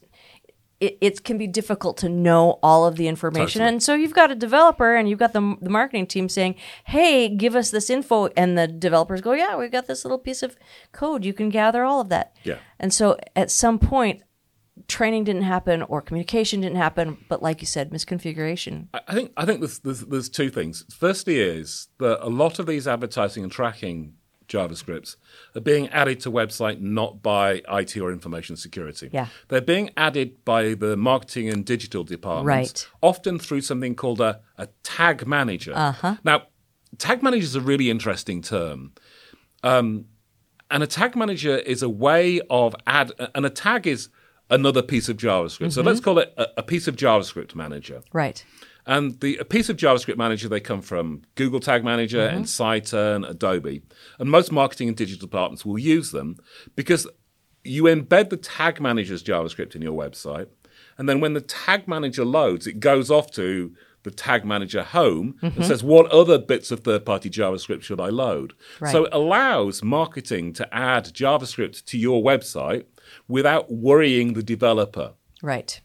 it, 0.83 0.99
it 1.01 1.25
can 1.25 1.39
be 1.39 1.47
difficult 1.47 1.97
to 1.99 2.09
know 2.09 2.59
all 2.61 2.85
of 2.85 2.97
the 2.97 3.07
information. 3.07 3.61
Totally. 3.61 3.69
And 3.69 3.83
so 3.83 3.95
you've 3.95 4.15
got 4.15 4.33
a 4.33 4.35
developer 4.35 4.97
and 4.97 5.09
you've 5.09 5.21
got 5.21 5.33
the, 5.33 5.57
the 5.63 5.71
marketing 5.71 6.09
team 6.09 6.29
saying, 6.29 6.57
hey, 6.87 7.29
give 7.29 7.55
us 7.55 7.71
this 7.71 7.89
info. 7.89 8.27
And 8.37 8.59
the 8.59 8.67
developers 8.67 9.21
go, 9.21 9.33
yeah, 9.33 9.57
we've 9.57 9.71
got 9.71 9.87
this 9.87 10.05
little 10.05 10.19
piece 10.19 10.43
of 10.43 10.57
code. 10.91 11.25
You 11.25 11.33
can 11.33 11.51
gather 11.51 11.85
all 11.85 12.01
of 12.01 12.09
that. 12.09 12.35
Yeah. 12.43 12.59
And 12.81 12.93
so 12.93 13.17
at 13.37 13.53
some 13.53 13.79
point, 13.79 14.23
training 14.89 15.23
didn't 15.23 15.43
happen 15.43 15.83
or 15.83 16.03
communication 16.03 16.63
didn't 16.63 16.79
happen. 16.79 17.19
But 17.29 17.43
like 17.43 17.61
you 17.61 17.67
said, 17.67 17.93
misconfiguration. 17.93 18.89
I 18.93 19.01
I 19.07 19.15
think 19.15 19.33
I 19.37 19.45
think 19.45 19.61
there's, 19.61 19.79
there's 19.79 20.01
there's 20.01 20.29
two 20.29 20.51
things. 20.51 20.85
Firstly, 20.91 21.39
is 21.39 21.89
that 21.99 22.27
a 22.27 22.29
lot 22.29 22.59
of 22.59 22.67
these 22.67 22.89
advertising 22.89 23.45
and 23.45 23.53
tracking 23.53 24.15
JavaScripts 24.53 25.17
are 25.57 25.61
being 25.61 25.89
added 25.89 26.21
to 26.21 26.31
website 26.31 26.81
not 26.81 27.23
by 27.23 27.63
IT 27.69 27.97
or 27.97 28.13
information 28.13 28.57
security. 28.57 29.09
Yeah. 29.13 29.29
They're 29.49 29.61
being 29.61 29.91
added 29.97 30.45
by 30.45 30.75
the 30.75 30.97
marketing 30.97 31.49
and 31.49 31.65
digital 31.65 32.05
departments, 32.05 32.85
Right. 32.85 33.09
often 33.11 33.39
through 33.39 33.63
something 33.63 33.95
called 33.95 34.21
a, 34.21 34.41
a 34.59 34.69
tag 34.83 35.27
manager. 35.27 35.73
Uh-huh. 35.75 36.17
Now, 36.23 36.43
tag 36.99 37.23
manager 37.23 37.45
is 37.45 37.55
a 37.55 37.61
really 37.61 37.89
interesting 37.91 38.43
term. 38.43 38.93
Um, 39.63 40.07
and 40.71 40.83
a 40.83 40.87
tag 40.87 41.17
manager 41.17 41.57
is 41.57 41.83
a 41.83 41.89
way 41.89 42.41
of 42.51 42.75
add, 42.87 43.13
and 43.35 43.45
a 43.47 43.51
tag 43.51 43.87
is 43.87 44.09
another 44.53 44.83
piece 44.83 45.09
of 45.09 45.17
JavaScript. 45.17 45.73
So 45.73 45.83
let's 45.83 46.01
call 46.01 46.19
it 46.19 46.33
a, 46.37 46.47
a 46.59 46.63
piece 46.63 46.87
of 46.87 46.95
JavaScript 46.97 47.55
manager. 47.55 48.03
Right. 48.13 48.45
And 48.87 49.19
the 49.21 49.37
a 49.39 49.45
piece 49.45 49.69
of 49.69 49.77
JavaScript 49.77 50.17
manager, 50.17 50.49
they 50.49 50.61
come 50.61 50.83
from 50.83 51.23
Google 51.35 51.61
Tag 51.61 51.83
Manager, 51.85 52.27
Mm-hmm. 52.27 52.39
Ensighten, 52.39 52.99
and 52.99 53.25
Adobe. 53.25 53.83
And 54.19 54.31
most 54.31 54.51
marketing 54.53 54.89
and 54.89 54.97
digital 54.97 55.27
departments 55.27 55.65
will 55.65 55.79
use 55.79 56.11
them 56.11 56.37
because 56.77 57.07
you 57.65 57.85
embed 57.85 58.31
the 58.31 58.37
tag 58.37 58.81
manager's 58.81 59.23
JavaScript 59.23 59.75
in 59.77 59.83
your 59.83 59.97
website. 59.97 60.49
And 60.99 61.09
then 61.09 61.21
when 61.21 61.35
the 61.35 61.41
tag 61.41 61.87
manager 61.87 62.25
loads, 62.25 62.67
it 62.67 62.81
goes 62.81 63.09
off 63.11 63.31
to 63.33 63.73
the 64.03 64.11
tag 64.11 64.45
manager 64.45 64.83
home 64.83 65.37
Mm-hmm. 65.41 65.59
and 65.61 65.65
says, 65.65 65.85
what 65.85 66.11
other 66.11 66.37
bits 66.39 66.73
of 66.73 66.81
third 66.81 67.07
party 67.07 67.31
JavaScript 67.31 67.83
should 67.83 68.01
I 68.01 68.09
load? 68.09 68.53
Right. 68.81 68.91
So 68.91 69.05
it 69.05 69.15
allows 69.15 69.83
marketing 69.85 70.53
to 70.55 70.75
add 70.75 71.05
JavaScript 71.15 71.85
to 71.85 71.97
your 71.97 72.21
website 72.21 72.87
without 73.29 73.71
worrying 73.73 74.33
the 74.35 74.43
developer 74.43 75.13
Right. 75.43 75.81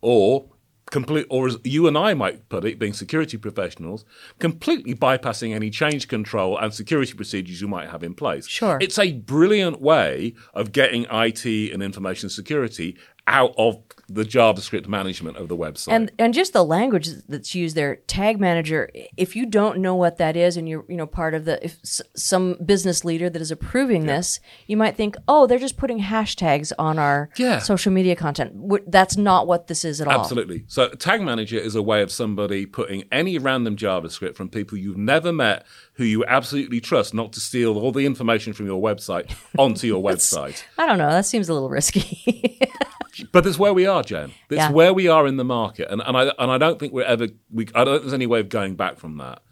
or 0.00 0.48
complete 0.90 1.26
or 1.30 1.46
as 1.46 1.56
you 1.64 1.86
and 1.86 1.96
I 1.96 2.12
might 2.12 2.50
put 2.50 2.66
it, 2.66 2.78
being 2.78 2.92
security 2.92 3.38
professionals, 3.38 4.04
completely 4.38 4.94
bypassing 4.94 5.54
any 5.54 5.70
change 5.70 6.06
control 6.06 6.58
and 6.58 6.72
security 6.74 7.14
procedures 7.14 7.62
you 7.62 7.68
might 7.68 7.88
have 7.88 8.02
in 8.02 8.12
place. 8.12 8.46
Sure. 8.46 8.76
It's 8.80 8.98
a 8.98 9.12
brilliant 9.12 9.80
way 9.80 10.34
of 10.52 10.70
getting 10.72 11.06
IT 11.10 11.46
and 11.72 11.82
information 11.82 12.28
security 12.28 12.98
out 13.28 13.54
of 13.56 13.78
the 14.08 14.24
JavaScript 14.24 14.86
management 14.88 15.36
of 15.38 15.48
the 15.48 15.56
website. 15.56 15.92
and 15.92 16.10
and 16.18 16.34
just 16.34 16.52
the 16.52 16.64
language 16.64 17.08
that's 17.28 17.54
used 17.54 17.76
there 17.76 17.96
tag 18.08 18.38
manager 18.38 18.90
if 19.16 19.34
you 19.36 19.46
don't 19.46 19.78
know 19.78 19.94
what 19.94 20.18
that 20.18 20.36
is 20.36 20.56
and 20.56 20.68
you're 20.68 20.84
you 20.88 20.96
know 20.96 21.06
part 21.06 21.32
of 21.32 21.44
the 21.46 21.64
if 21.64 21.78
s- 21.84 22.02
some 22.14 22.54
business 22.66 23.04
leader 23.04 23.30
that 23.30 23.40
is 23.40 23.50
approving 23.50 24.04
this 24.06 24.38
you 24.66 24.76
might 24.76 24.96
think 24.96 25.16
oh 25.28 25.46
they're 25.46 25.58
just 25.58 25.78
putting 25.78 26.00
hashtags 26.00 26.72
on 26.78 26.98
our 26.98 27.30
Yeah. 27.38 27.60
social 27.60 27.92
media 27.92 28.14
content 28.16 28.54
that's 28.90 29.16
not 29.16 29.46
what 29.46 29.68
this 29.68 29.84
is 29.84 30.00
at 30.00 30.08
all 30.08 30.20
Absolutely. 30.20 30.64
So, 30.66 30.88
Tag 30.90 31.22
Manager 31.22 31.56
is 31.58 31.74
a 31.74 31.82
way 31.82 32.02
of 32.02 32.10
somebody 32.12 32.66
putting 32.66 33.04
any 33.12 33.38
random 33.38 33.76
JavaScript 33.76 34.34
from 34.34 34.48
people 34.48 34.76
you've 34.76 34.98
never 34.98 35.32
met 35.32 35.64
who 35.94 36.04
you 36.04 36.24
absolutely 36.26 36.80
trust 36.80 37.14
not 37.14 37.32
to 37.34 37.40
steal 37.40 37.78
all 37.78 37.92
the 37.92 38.04
information 38.04 38.52
from 38.52 38.66
your 38.66 38.82
website 38.82 39.32
onto 39.56 39.86
your 39.86 40.02
website. 40.10 40.64
i 40.76 40.86
don't 40.86 40.98
know 40.98 41.08
that 41.10 41.24
seems 41.24 41.48
a 41.48 41.54
little 41.54 41.70
risky 41.70 42.58
But 43.30 43.44
that's 43.44 43.58
where 43.58 43.72
we 43.74 43.86
are, 43.86 44.02
Jen. 44.02 44.32
That's 44.48 44.58
Yeah. 44.58 44.70
where 44.72 44.92
we 44.92 45.06
are 45.08 45.26
in 45.26 45.36
the 45.36 45.44
market, 45.44 45.88
and, 45.90 46.02
and 46.04 46.16
I 46.16 46.32
and 46.38 46.50
I 46.50 46.58
don't 46.58 46.78
think 46.80 46.92
we're 46.92 47.04
ever. 47.04 47.28
We, 47.50 47.66
I 47.74 47.84
don't 47.84 47.94
think 47.94 48.02
there's 48.02 48.12
any 48.14 48.26
way 48.26 48.40
of 48.40 48.48
going 48.48 48.74
back 48.76 48.98
from 48.98 49.18
that. 49.18 49.42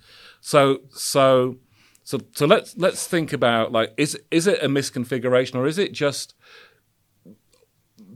So 0.40 0.80
so 0.90 1.56
so 2.02 2.18
so 2.32 2.46
let's 2.46 2.76
let's 2.76 3.06
think 3.06 3.32
about 3.32 3.70
like 3.72 3.92
is 3.96 4.18
is 4.30 4.46
it 4.46 4.62
a 4.62 4.68
misconfiguration 4.68 5.54
or 5.54 5.66
is 5.66 5.78
it 5.78 5.92
just 5.92 6.34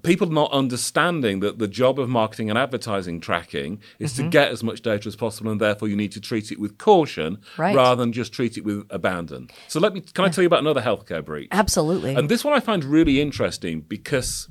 people 0.03 0.27
not 0.29 0.51
understanding 0.53 1.41
that 1.41 1.59
the 1.59 1.67
job 1.69 1.99
of 1.99 2.09
marketing 2.11 2.51
and 2.51 2.59
advertising 2.59 3.21
tracking 3.21 3.81
is 3.99 4.13
Mm-hmm. 4.15 4.25
to 4.25 4.29
get 4.31 4.51
as 4.53 4.63
much 4.63 4.83
data 4.83 5.09
as 5.09 5.17
possible, 5.17 5.51
and 5.51 5.59
therefore 5.61 5.89
you 5.89 5.97
need 5.97 6.13
to 6.13 6.21
treat 6.21 6.53
it 6.53 6.61
with 6.61 6.77
caution 6.77 7.39
Right. 7.57 7.75
rather 7.75 8.03
than 8.03 8.13
just 8.13 8.33
treat 8.33 8.59
it 8.59 8.65
with 8.65 8.87
abandon. 8.91 9.49
So 9.69 9.81
let 9.81 9.95
me 9.95 10.01
can 10.03 10.25
I 10.25 10.29
tell 10.29 10.43
you 10.43 10.47
about 10.47 10.61
another 10.61 10.83
healthcare 10.83 11.25
breach? 11.25 11.49
absolutely 11.53 12.15
And 12.15 12.29
this 12.29 12.45
one 12.45 12.55
I 12.55 12.61
find 12.61 12.85
really 12.85 13.21
interesting 13.21 13.81
because 13.81 14.49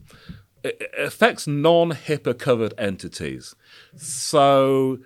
it 0.63 0.91
affects 0.97 1.47
non 1.47 1.91
HIPAA 1.91 2.37
covered 2.37 2.73
entities. 2.77 3.55
So 3.95 4.99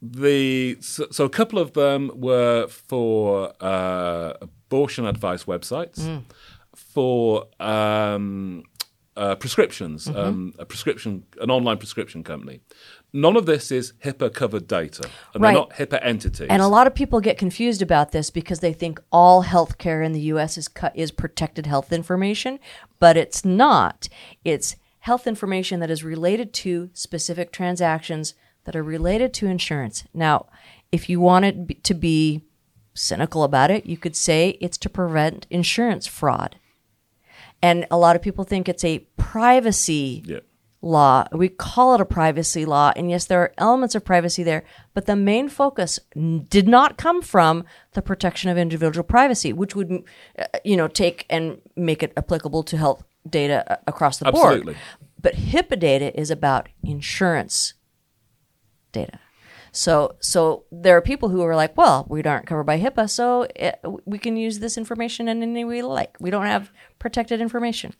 the 0.00 0.76
so, 0.80 1.06
so 1.10 1.24
a 1.24 1.30
couple 1.30 1.58
of 1.58 1.72
them 1.74 2.10
were 2.14 2.66
for 2.66 3.52
uh, 3.60 4.34
abortion 4.40 5.06
advice 5.06 5.44
websites, 5.44 6.22
for 6.74 7.46
um, 7.60 8.64
uh, 9.16 9.34
prescriptions, 9.36 10.08
um, 10.08 10.54
a 10.58 10.64
prescription, 10.64 11.24
an 11.40 11.50
online 11.50 11.76
prescription 11.76 12.24
company. 12.24 12.60
None 13.12 13.36
of 13.36 13.44
this 13.44 13.70
is 13.70 13.92
HIPAA 14.02 14.32
covered 14.32 14.66
data, 14.66 15.04
and 15.34 15.42
Right. 15.42 15.52
they're 15.52 15.60
not 15.60 15.70
HIPAA 15.74 15.98
entities. 16.02 16.46
And 16.48 16.62
a 16.62 16.66
lot 16.66 16.86
of 16.86 16.94
people 16.94 17.20
get 17.20 17.36
confused 17.36 17.82
about 17.82 18.12
this 18.12 18.30
because 18.30 18.60
they 18.60 18.72
think 18.72 19.00
all 19.12 19.44
healthcare 19.44 20.04
in 20.04 20.12
the 20.12 20.20
U.S. 20.32 20.56
is 20.56 20.66
cut 20.66 20.92
is 20.96 21.10
protected 21.10 21.66
health 21.66 21.92
information, 21.92 22.58
but 22.98 23.16
it's 23.18 23.44
not. 23.44 24.08
It's 24.44 24.76
health 25.02 25.26
information 25.26 25.80
that 25.80 25.90
is 25.90 26.04
related 26.04 26.52
to 26.52 26.88
specific 26.92 27.50
transactions 27.50 28.34
that 28.64 28.76
are 28.76 28.84
related 28.84 29.34
to 29.34 29.48
insurance. 29.48 30.04
Now, 30.14 30.46
if 30.92 31.08
you 31.08 31.18
wanted 31.18 31.82
to 31.82 31.94
be 31.94 32.42
cynical 32.94 33.42
about 33.42 33.72
it, 33.72 33.84
you 33.84 33.96
could 33.96 34.14
say 34.14 34.50
it's 34.60 34.78
to 34.78 34.88
prevent 34.88 35.48
insurance 35.50 36.06
fraud. 36.06 36.54
And 37.60 37.84
a 37.90 37.98
lot 37.98 38.14
of 38.14 38.22
people 38.22 38.44
think 38.44 38.68
it's 38.68 38.84
a 38.84 39.00
privacy 39.16 40.22
law. 40.80 41.26
We 41.32 41.48
call 41.48 41.96
it 41.96 42.00
a 42.00 42.04
privacy 42.04 42.64
law. 42.64 42.92
And 42.94 43.10
yes, 43.10 43.24
there 43.24 43.40
are 43.40 43.54
elements 43.58 43.96
of 43.96 44.04
privacy 44.04 44.44
there, 44.44 44.62
but 44.94 45.06
the 45.06 45.16
main 45.16 45.48
focus 45.48 45.98
did 46.48 46.68
not 46.68 46.96
come 46.96 47.22
from 47.22 47.64
the 47.94 48.02
protection 48.02 48.50
of 48.50 48.58
individual 48.58 49.02
privacy, 49.02 49.52
which 49.52 49.74
would, 49.74 50.04
uh, 50.38 50.44
you 50.64 50.76
know, 50.76 50.86
take 50.86 51.26
and 51.28 51.60
make 51.74 52.04
it 52.04 52.12
applicable 52.16 52.62
to 52.64 52.76
health 52.76 53.02
data 53.28 53.70
uh, 53.70 53.76
across 53.86 54.18
the 54.18 54.26
Absolutely. 54.26 54.74
board. 54.74 54.76
But 55.20 55.34
HIPAA 55.34 55.78
data 55.78 56.20
is 56.20 56.30
about 56.30 56.68
insurance 56.82 57.74
data. 58.90 59.18
So, 59.70 60.16
so 60.20 60.64
there 60.70 60.96
are 60.96 61.00
people 61.00 61.30
who 61.30 61.42
are 61.42 61.56
like, 61.56 61.76
well, 61.76 62.06
we 62.10 62.22
aren't 62.24 62.46
covered 62.46 62.64
by 62.64 62.78
HIPAA, 62.78 63.08
so 63.08 63.46
it, 63.56 63.80
we 64.04 64.18
can 64.18 64.36
use 64.36 64.58
this 64.58 64.76
information 64.76 65.28
in 65.28 65.42
any 65.42 65.64
way 65.64 65.76
we 65.76 65.82
like. 65.82 66.16
We 66.20 66.30
don't 66.30 66.44
have 66.46 66.70
protected 66.98 67.40
information. 67.40 67.94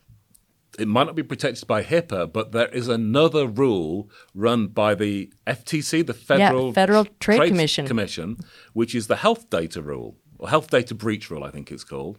it 0.78 0.88
might 0.88 1.04
not 1.04 1.14
be 1.14 1.22
protected 1.22 1.66
by 1.66 1.82
HIPAA, 1.82 2.32
but 2.32 2.52
there 2.52 2.68
is 2.68 2.88
another 2.88 3.46
rule 3.46 4.10
run 4.34 4.66
by 4.68 4.94
the 4.94 5.32
FTC, 5.46 6.06
the 6.06 6.14
Federal 6.14 6.72
Federal 6.72 7.06
Trade 7.20 7.48
Commission. 7.48 7.86
Commission, 7.86 8.36
which 8.72 8.94
is 8.94 9.06
the 9.06 9.16
health 9.16 9.48
data 9.48 9.80
rule 9.82 10.16
or 10.42 10.48
health 10.48 10.68
data 10.70 10.94
breach 10.94 11.30
rule, 11.30 11.44
I 11.44 11.50
think 11.50 11.70
it's 11.70 11.84
called. 11.84 12.18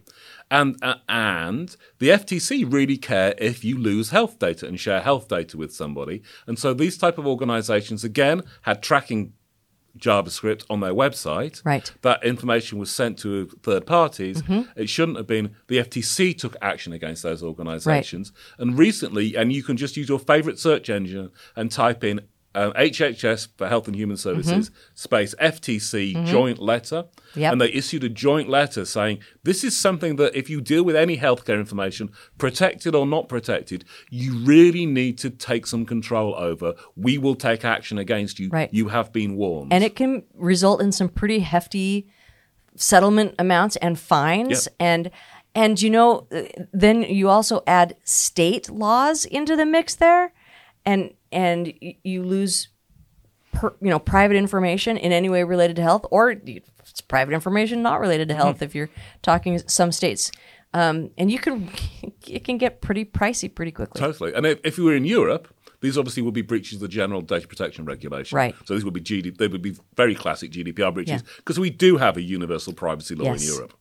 And 0.50 0.82
uh, 0.82 0.96
and 1.08 1.76
the 1.98 2.08
FTC 2.08 2.72
really 2.72 2.96
care 2.96 3.34
if 3.36 3.62
you 3.64 3.76
lose 3.76 4.10
health 4.10 4.38
data 4.38 4.66
and 4.66 4.80
share 4.80 5.02
health 5.02 5.28
data 5.28 5.58
with 5.58 5.74
somebody. 5.74 6.22
And 6.46 6.58
so 6.58 6.72
these 6.72 6.96
type 6.96 7.18
of 7.18 7.26
organizations 7.26 8.02
again 8.02 8.42
had 8.62 8.82
tracking 8.82 9.34
JavaScript 9.98 10.64
on 10.70 10.80
their 10.80 10.94
website. 10.94 11.64
Right. 11.64 11.92
That 12.00 12.24
information 12.24 12.78
was 12.78 12.90
sent 12.90 13.18
to 13.20 13.46
third 13.62 13.86
parties. 13.86 14.42
It 14.74 14.88
shouldn't 14.88 15.18
have 15.18 15.26
been. 15.26 15.54
The 15.68 15.78
FTC 15.78 16.36
took 16.36 16.56
action 16.62 16.92
against 16.92 17.22
those 17.22 17.42
organizations. 17.42 18.32
And 18.58 18.76
recently, 18.78 19.36
and 19.36 19.52
you 19.52 19.62
can 19.62 19.76
just 19.76 19.96
use 19.96 20.08
your 20.08 20.18
favorite 20.18 20.58
search 20.58 20.88
engine 20.88 21.30
and 21.54 21.70
type 21.70 22.02
in 22.02 22.22
um, 22.54 22.72
HHS 22.74 23.48
for 23.56 23.68
Health 23.68 23.86
and 23.88 23.96
Human 23.96 24.16
Services 24.16 24.70
space 24.94 25.34
FTC 25.40 26.24
joint 26.26 26.58
letter. 26.58 27.06
Yep. 27.34 27.52
And 27.52 27.60
they 27.60 27.72
issued 27.72 28.04
a 28.04 28.08
joint 28.08 28.48
letter 28.48 28.84
saying 28.84 29.18
this 29.42 29.64
is 29.64 29.76
something 29.76 30.16
that 30.16 30.36
if 30.36 30.48
you 30.48 30.60
deal 30.60 30.84
with 30.84 30.94
any 30.94 31.16
healthcare 31.18 31.58
information, 31.58 32.10
protected 32.38 32.94
or 32.94 33.06
not 33.06 33.28
protected, 33.28 33.84
you 34.10 34.36
really 34.38 34.86
need 34.86 35.18
to 35.18 35.30
take 35.30 35.66
some 35.66 35.84
control 35.84 36.34
over. 36.36 36.74
We 36.96 37.18
will 37.18 37.34
take 37.34 37.64
action 37.64 37.98
against 37.98 38.38
you. 38.38 38.50
Right. 38.50 38.72
You 38.72 38.88
have 38.88 39.12
been 39.12 39.34
warned. 39.36 39.72
and 39.72 39.82
it 39.82 39.96
can 39.96 40.22
result 40.34 40.80
in 40.80 40.92
some 40.92 41.08
pretty 41.08 41.40
hefty 41.40 42.06
settlement 42.76 43.34
amounts 43.38 43.76
and 43.76 43.98
fines 43.98 44.66
Yep. 44.66 44.74
and 44.80 45.10
and 45.54 45.80
you 45.80 45.90
know 45.90 46.26
uh, 46.32 46.42
then 46.72 47.02
you 47.02 47.28
also 47.28 47.62
add 47.66 47.94
state 48.04 48.68
laws 48.68 49.24
into 49.24 49.54
the 49.56 49.64
mix 49.66 49.94
there 49.94 50.32
and 50.84 51.14
and 51.34 51.72
you 52.02 52.22
lose 52.22 52.68
per, 53.52 53.74
you 53.82 53.90
know 53.90 53.98
private 53.98 54.36
information 54.36 54.96
in 54.96 55.12
any 55.12 55.28
way 55.28 55.42
related 55.44 55.76
to 55.76 55.82
health 55.82 56.06
or 56.10 56.30
it's 56.30 57.00
private 57.02 57.34
information 57.34 57.82
not 57.82 58.00
related 58.00 58.28
to 58.28 58.34
health 58.34 58.62
if 58.62 58.74
you're 58.74 58.90
talking 59.22 59.58
some 59.66 59.92
states 59.92 60.30
um, 60.72 61.10
and 61.18 61.30
you 61.30 61.38
can 61.38 61.68
it 62.26 62.44
can 62.44 62.56
get 62.58 62.80
pretty 62.80 63.04
pricey 63.04 63.52
pretty 63.54 63.70
quickly 63.72 64.00
Totally. 64.00 64.32
And 64.34 64.46
if, 64.46 64.58
if 64.64 64.78
you 64.78 64.84
were 64.84 64.94
in 64.96 65.04
Europe, 65.04 65.48
these 65.80 65.96
obviously 65.98 66.22
would 66.22 66.34
be 66.34 66.42
breaches 66.42 66.74
of 66.74 66.80
the 66.80 66.88
general 66.88 67.20
data 67.20 67.46
protection 67.46 67.84
regulation. 67.84 68.34
Right. 68.36 68.54
So 68.64 68.74
these 68.74 68.84
would 68.84 68.94
be 68.94 69.00
GD, 69.00 69.36
they 69.36 69.48
would 69.48 69.62
be 69.62 69.76
very 69.96 70.14
classic 70.14 70.50
GDPR 70.50 70.92
breaches 70.94 71.22
Yeah. 71.22 71.32
because 71.36 71.60
we 71.60 71.70
do 71.70 71.98
have 71.98 72.16
a 72.16 72.22
universal 72.22 72.72
privacy 72.72 73.14
law 73.14 73.26
Yes. 73.26 73.42
in 73.46 73.54
Europe. 73.54 73.74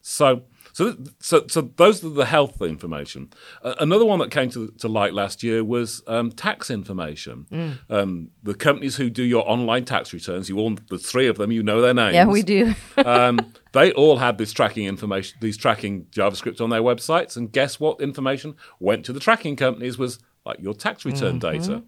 So, 0.00 0.42
so, 0.72 0.96
so, 1.20 1.46
so 1.48 1.60
those 1.76 2.02
are 2.02 2.08
the 2.08 2.24
health 2.24 2.60
information. 2.62 3.32
Uh, 3.62 3.74
another 3.78 4.06
one 4.06 4.18
that 4.20 4.30
came 4.30 4.48
to, 4.50 4.68
to 4.78 4.88
light 4.88 5.12
last 5.12 5.42
year 5.42 5.62
was 5.62 6.02
um, 6.06 6.32
tax 6.32 6.70
information. 6.70 7.46
Mm. 7.52 7.78
Um, 7.90 8.30
the 8.42 8.54
companies 8.54 8.96
who 8.96 9.10
do 9.10 9.22
your 9.22 9.48
online 9.48 9.84
tax 9.84 10.12
returns, 10.12 10.48
you 10.48 10.58
all, 10.58 10.74
the 10.88 10.98
three 10.98 11.26
of 11.28 11.36
them, 11.36 11.52
you 11.52 11.62
know 11.62 11.82
their 11.82 11.92
names. 11.92 12.14
Yeah, 12.14 12.26
we 12.26 12.42
do. 12.42 12.74
um, 13.04 13.52
they 13.72 13.92
all 13.92 14.16
had 14.16 14.38
this 14.38 14.52
tracking 14.52 14.86
information, 14.86 15.38
these 15.40 15.58
tracking 15.58 16.04
JavaScript 16.06 16.60
on 16.60 16.70
their 16.70 16.82
websites, 16.82 17.36
and 17.36 17.52
guess 17.52 17.78
what? 17.78 18.00
Information 18.00 18.56
went 18.80 19.04
to 19.04 19.12
the 19.12 19.20
tracking 19.20 19.56
companies 19.56 19.98
was 19.98 20.18
like 20.44 20.58
your 20.60 20.74
tax 20.74 21.04
return 21.04 21.38
data, 21.38 21.82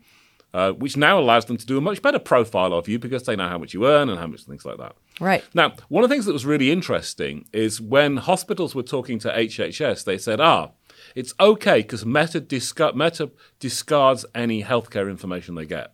uh, 0.52 0.72
which 0.72 0.96
now 0.96 1.18
allows 1.18 1.46
them 1.46 1.56
to 1.56 1.66
do 1.66 1.78
a 1.78 1.80
much 1.80 2.02
better 2.02 2.18
profile 2.18 2.72
of 2.72 2.88
you 2.88 2.98
because 2.98 3.24
they 3.24 3.34
know 3.34 3.48
how 3.48 3.58
much 3.58 3.74
you 3.74 3.86
earn 3.86 4.08
and 4.08 4.18
how 4.18 4.26
much 4.26 4.44
things 4.44 4.64
like 4.64 4.78
that. 4.78 4.94
Right. 5.20 5.44
Now, 5.54 5.74
one 5.88 6.04
of 6.04 6.10
the 6.10 6.14
things 6.14 6.26
that 6.26 6.32
was 6.32 6.46
really 6.46 6.70
interesting 6.70 7.46
is 7.52 7.80
when 7.80 8.16
hospitals 8.18 8.74
were 8.74 8.82
talking 8.82 9.18
to 9.20 9.28
HHS, 9.28 10.04
they 10.04 10.18
said, 10.18 10.40
ah, 10.40 10.70
it's 11.14 11.34
okay 11.38 11.82
because 11.82 12.04
Meta, 12.04 12.40
disca- 12.40 12.94
Meta 12.94 13.30
discards 13.60 14.24
any 14.34 14.62
healthcare 14.62 15.08
information 15.10 15.54
they 15.54 15.66
get. 15.66 15.92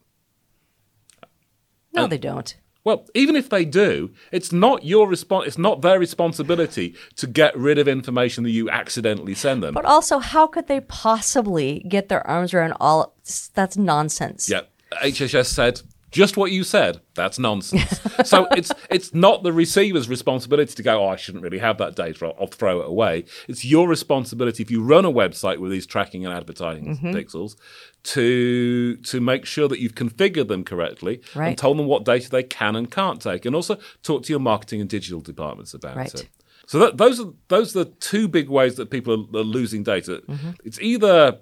No, 1.92 2.06
they 2.06 2.18
don't. 2.18 2.56
Well, 2.82 3.06
even 3.14 3.36
if 3.36 3.50
they 3.50 3.66
do, 3.66 4.10
it's 4.32 4.52
not 4.52 4.84
your 4.84 5.06
respons- 5.06 5.46
It's 5.46 5.58
not 5.58 5.82
their 5.82 5.98
responsibility 5.98 6.94
to 7.16 7.26
get 7.26 7.54
rid 7.56 7.78
of 7.78 7.86
information 7.86 8.42
that 8.44 8.50
you 8.50 8.70
accidentally 8.70 9.34
send 9.34 9.62
them. 9.62 9.74
But 9.74 9.84
also, 9.84 10.18
how 10.18 10.46
could 10.46 10.66
they 10.66 10.80
possibly 10.80 11.84
get 11.88 12.08
their 12.08 12.26
arms 12.26 12.54
around 12.54 12.74
all? 12.80 13.16
That's 13.54 13.76
nonsense. 13.76 14.48
Yeah, 14.48 14.62
HHS 15.02 15.46
said 15.46 15.82
just 16.10 16.36
what 16.36 16.50
you 16.52 16.64
said. 16.64 17.00
That's 17.14 17.38
nonsense. 17.38 18.00
so 18.24 18.46
it's 18.56 18.72
it's 18.90 19.14
not 19.14 19.42
the 19.42 19.52
receiver's 19.52 20.08
responsibility 20.08 20.74
to 20.74 20.82
go. 20.82 21.04
Oh, 21.04 21.08
I 21.08 21.16
shouldn't 21.16 21.44
really 21.44 21.58
have 21.58 21.78
that 21.78 21.94
data. 21.96 22.26
I'll, 22.26 22.36
I'll 22.40 22.46
throw 22.46 22.80
it 22.80 22.88
away. 22.88 23.24
It's 23.48 23.64
your 23.64 23.88
responsibility 23.88 24.62
if 24.62 24.70
you 24.70 24.82
run 24.82 25.04
a 25.04 25.12
website 25.12 25.58
with 25.58 25.70
these 25.70 25.86
tracking 25.86 26.24
and 26.26 26.34
advertising 26.34 26.96
Mm-hmm. 26.96 27.10
pixels 27.12 27.56
to 28.04 28.96
to 28.96 29.20
make 29.20 29.44
sure 29.46 29.68
that 29.68 29.78
you've 29.80 29.94
configured 29.94 30.48
them 30.48 30.64
correctly 30.64 31.20
Right. 31.34 31.48
and 31.48 31.58
told 31.58 31.78
them 31.78 31.86
what 31.86 32.04
data 32.04 32.28
they 32.30 32.42
can 32.42 32.76
and 32.76 32.90
can't 32.90 33.20
take, 33.20 33.44
and 33.44 33.54
also 33.54 33.78
talk 34.02 34.24
to 34.24 34.32
your 34.32 34.40
marketing 34.40 34.80
and 34.80 34.88
digital 34.90 35.20
departments 35.20 35.74
about 35.74 35.96
Right. 35.96 36.14
it. 36.14 36.28
So 36.66 36.78
that, 36.78 36.96
those 36.98 37.20
are 37.20 37.32
those 37.48 37.74
are 37.76 37.84
the 37.84 37.90
two 37.90 38.28
big 38.28 38.48
ways 38.48 38.76
that 38.76 38.90
people 38.90 39.12
are, 39.34 39.40
are 39.40 39.44
losing 39.44 39.82
data. 39.82 40.22
Mm-hmm. 40.28 40.50
It's 40.64 40.80
either 40.80 41.38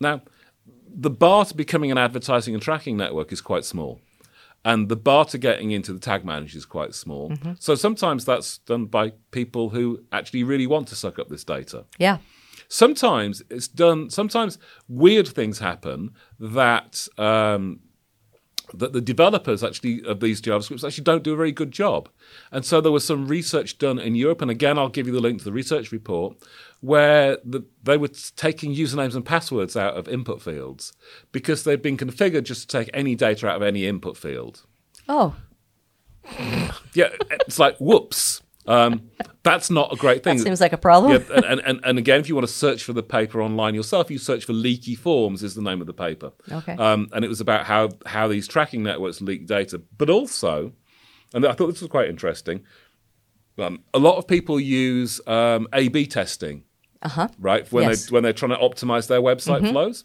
now 0.00 0.22
the 0.98 1.10
bar 1.10 1.44
to 1.44 1.54
becoming 1.54 1.92
an 1.92 1.98
advertising 1.98 2.54
and 2.54 2.62
tracking 2.62 2.96
network 2.96 3.32
is 3.32 3.40
quite 3.40 3.64
small. 3.64 4.00
And 4.64 4.88
the 4.88 4.96
bar 4.96 5.24
to 5.26 5.38
getting 5.38 5.70
into 5.70 5.92
the 5.92 6.00
tag 6.00 6.24
manager 6.24 6.58
is 6.58 6.66
quite 6.66 6.92
small. 6.92 7.30
Mm-hmm. 7.30 7.52
So 7.60 7.76
sometimes 7.76 8.24
that's 8.24 8.58
done 8.58 8.86
by 8.86 9.12
people 9.30 9.70
who 9.70 10.00
actually 10.10 10.42
really 10.42 10.66
want 10.66 10.88
to 10.88 10.96
suck 10.96 11.20
up 11.20 11.28
this 11.28 11.44
data. 11.44 11.84
Yeah. 11.98 12.18
Sometimes 12.66 13.42
it's 13.48 13.68
done, 13.68 14.10
sometimes 14.10 14.58
weird 14.88 15.28
things 15.28 15.60
happen 15.60 16.10
that. 16.38 17.06
Um, 17.16 17.80
that 18.74 18.92
the 18.92 19.00
developers 19.00 19.64
actually 19.64 20.02
of 20.04 20.20
these 20.20 20.40
JavaScripts 20.40 20.86
actually 20.86 21.04
don't 21.04 21.22
do 21.22 21.32
a 21.32 21.36
very 21.36 21.52
good 21.52 21.72
job. 21.72 22.08
And 22.52 22.64
so 22.64 22.80
there 22.80 22.92
was 22.92 23.04
some 23.04 23.28
research 23.28 23.78
done 23.78 23.98
in 23.98 24.14
Europe, 24.14 24.42
and 24.42 24.50
again, 24.50 24.78
I'll 24.78 24.88
give 24.88 25.06
you 25.06 25.12
the 25.12 25.20
link 25.20 25.38
to 25.38 25.44
the 25.44 25.52
research 25.52 25.92
report, 25.92 26.36
where 26.80 27.38
the, 27.44 27.64
they 27.82 27.96
were 27.96 28.08
taking 28.08 28.74
usernames 28.74 29.14
and 29.14 29.24
passwords 29.24 29.76
out 29.76 29.96
of 29.96 30.08
input 30.08 30.42
fields 30.42 30.92
because 31.32 31.64
they'd 31.64 31.82
been 31.82 31.96
configured 31.96 32.44
just 32.44 32.68
to 32.68 32.78
take 32.78 32.90
any 32.92 33.14
data 33.14 33.48
out 33.48 33.56
of 33.56 33.62
any 33.62 33.86
input 33.86 34.16
field. 34.16 34.64
Oh, 35.08 35.34
Yeah, 36.94 37.08
it's 37.30 37.58
like, 37.58 37.76
whoops. 37.78 38.42
Um, 38.68 39.10
that's 39.42 39.70
not 39.70 39.92
a 39.92 39.96
great 39.96 40.22
thing. 40.22 40.38
seems 40.38 40.60
like 40.60 40.74
a 40.74 40.78
problem. 40.78 41.12
Yeah, 41.12 41.36
and, 41.36 41.60
and, 41.60 41.80
and, 41.82 41.98
again, 41.98 42.20
if 42.20 42.28
you 42.28 42.34
want 42.34 42.46
to 42.46 42.52
search 42.52 42.84
for 42.84 42.92
the 42.92 43.02
paper 43.02 43.40
online 43.40 43.74
yourself, 43.74 44.10
you 44.10 44.18
search 44.18 44.44
for 44.44 44.52
Leaky 44.52 44.94
Forms 44.94 45.42
is 45.42 45.54
the 45.54 45.62
name 45.62 45.80
of 45.80 45.86
the 45.86 45.94
paper. 45.94 46.32
Okay. 46.52 46.74
Um, 46.74 47.08
and 47.14 47.24
it 47.24 47.28
was 47.28 47.40
about 47.40 47.64
how 47.64 47.88
how 48.04 48.28
these 48.28 48.46
tracking 48.46 48.82
networks 48.82 49.22
leak 49.22 49.46
data, 49.46 49.80
but 49.96 50.10
also, 50.10 50.72
and 51.32 51.46
I 51.46 51.54
thought 51.54 51.68
this 51.68 51.80
was 51.80 51.90
quite 51.90 52.10
interesting. 52.10 52.62
Um, 53.58 53.82
a 53.94 53.98
lot 53.98 54.18
of 54.18 54.28
people 54.28 54.60
use 54.60 55.20
um, 55.26 55.66
A/B 55.72 56.06
testing, 56.06 56.64
uh-huh. 57.00 57.28
right? 57.38 57.70
When 57.72 57.88
Yes. 57.88 58.06
they 58.06 58.12
when 58.12 58.22
they're 58.22 58.34
trying 58.34 58.50
to 58.50 58.58
optimize 58.58 59.08
their 59.08 59.22
website 59.22 59.68
flows. 59.70 60.04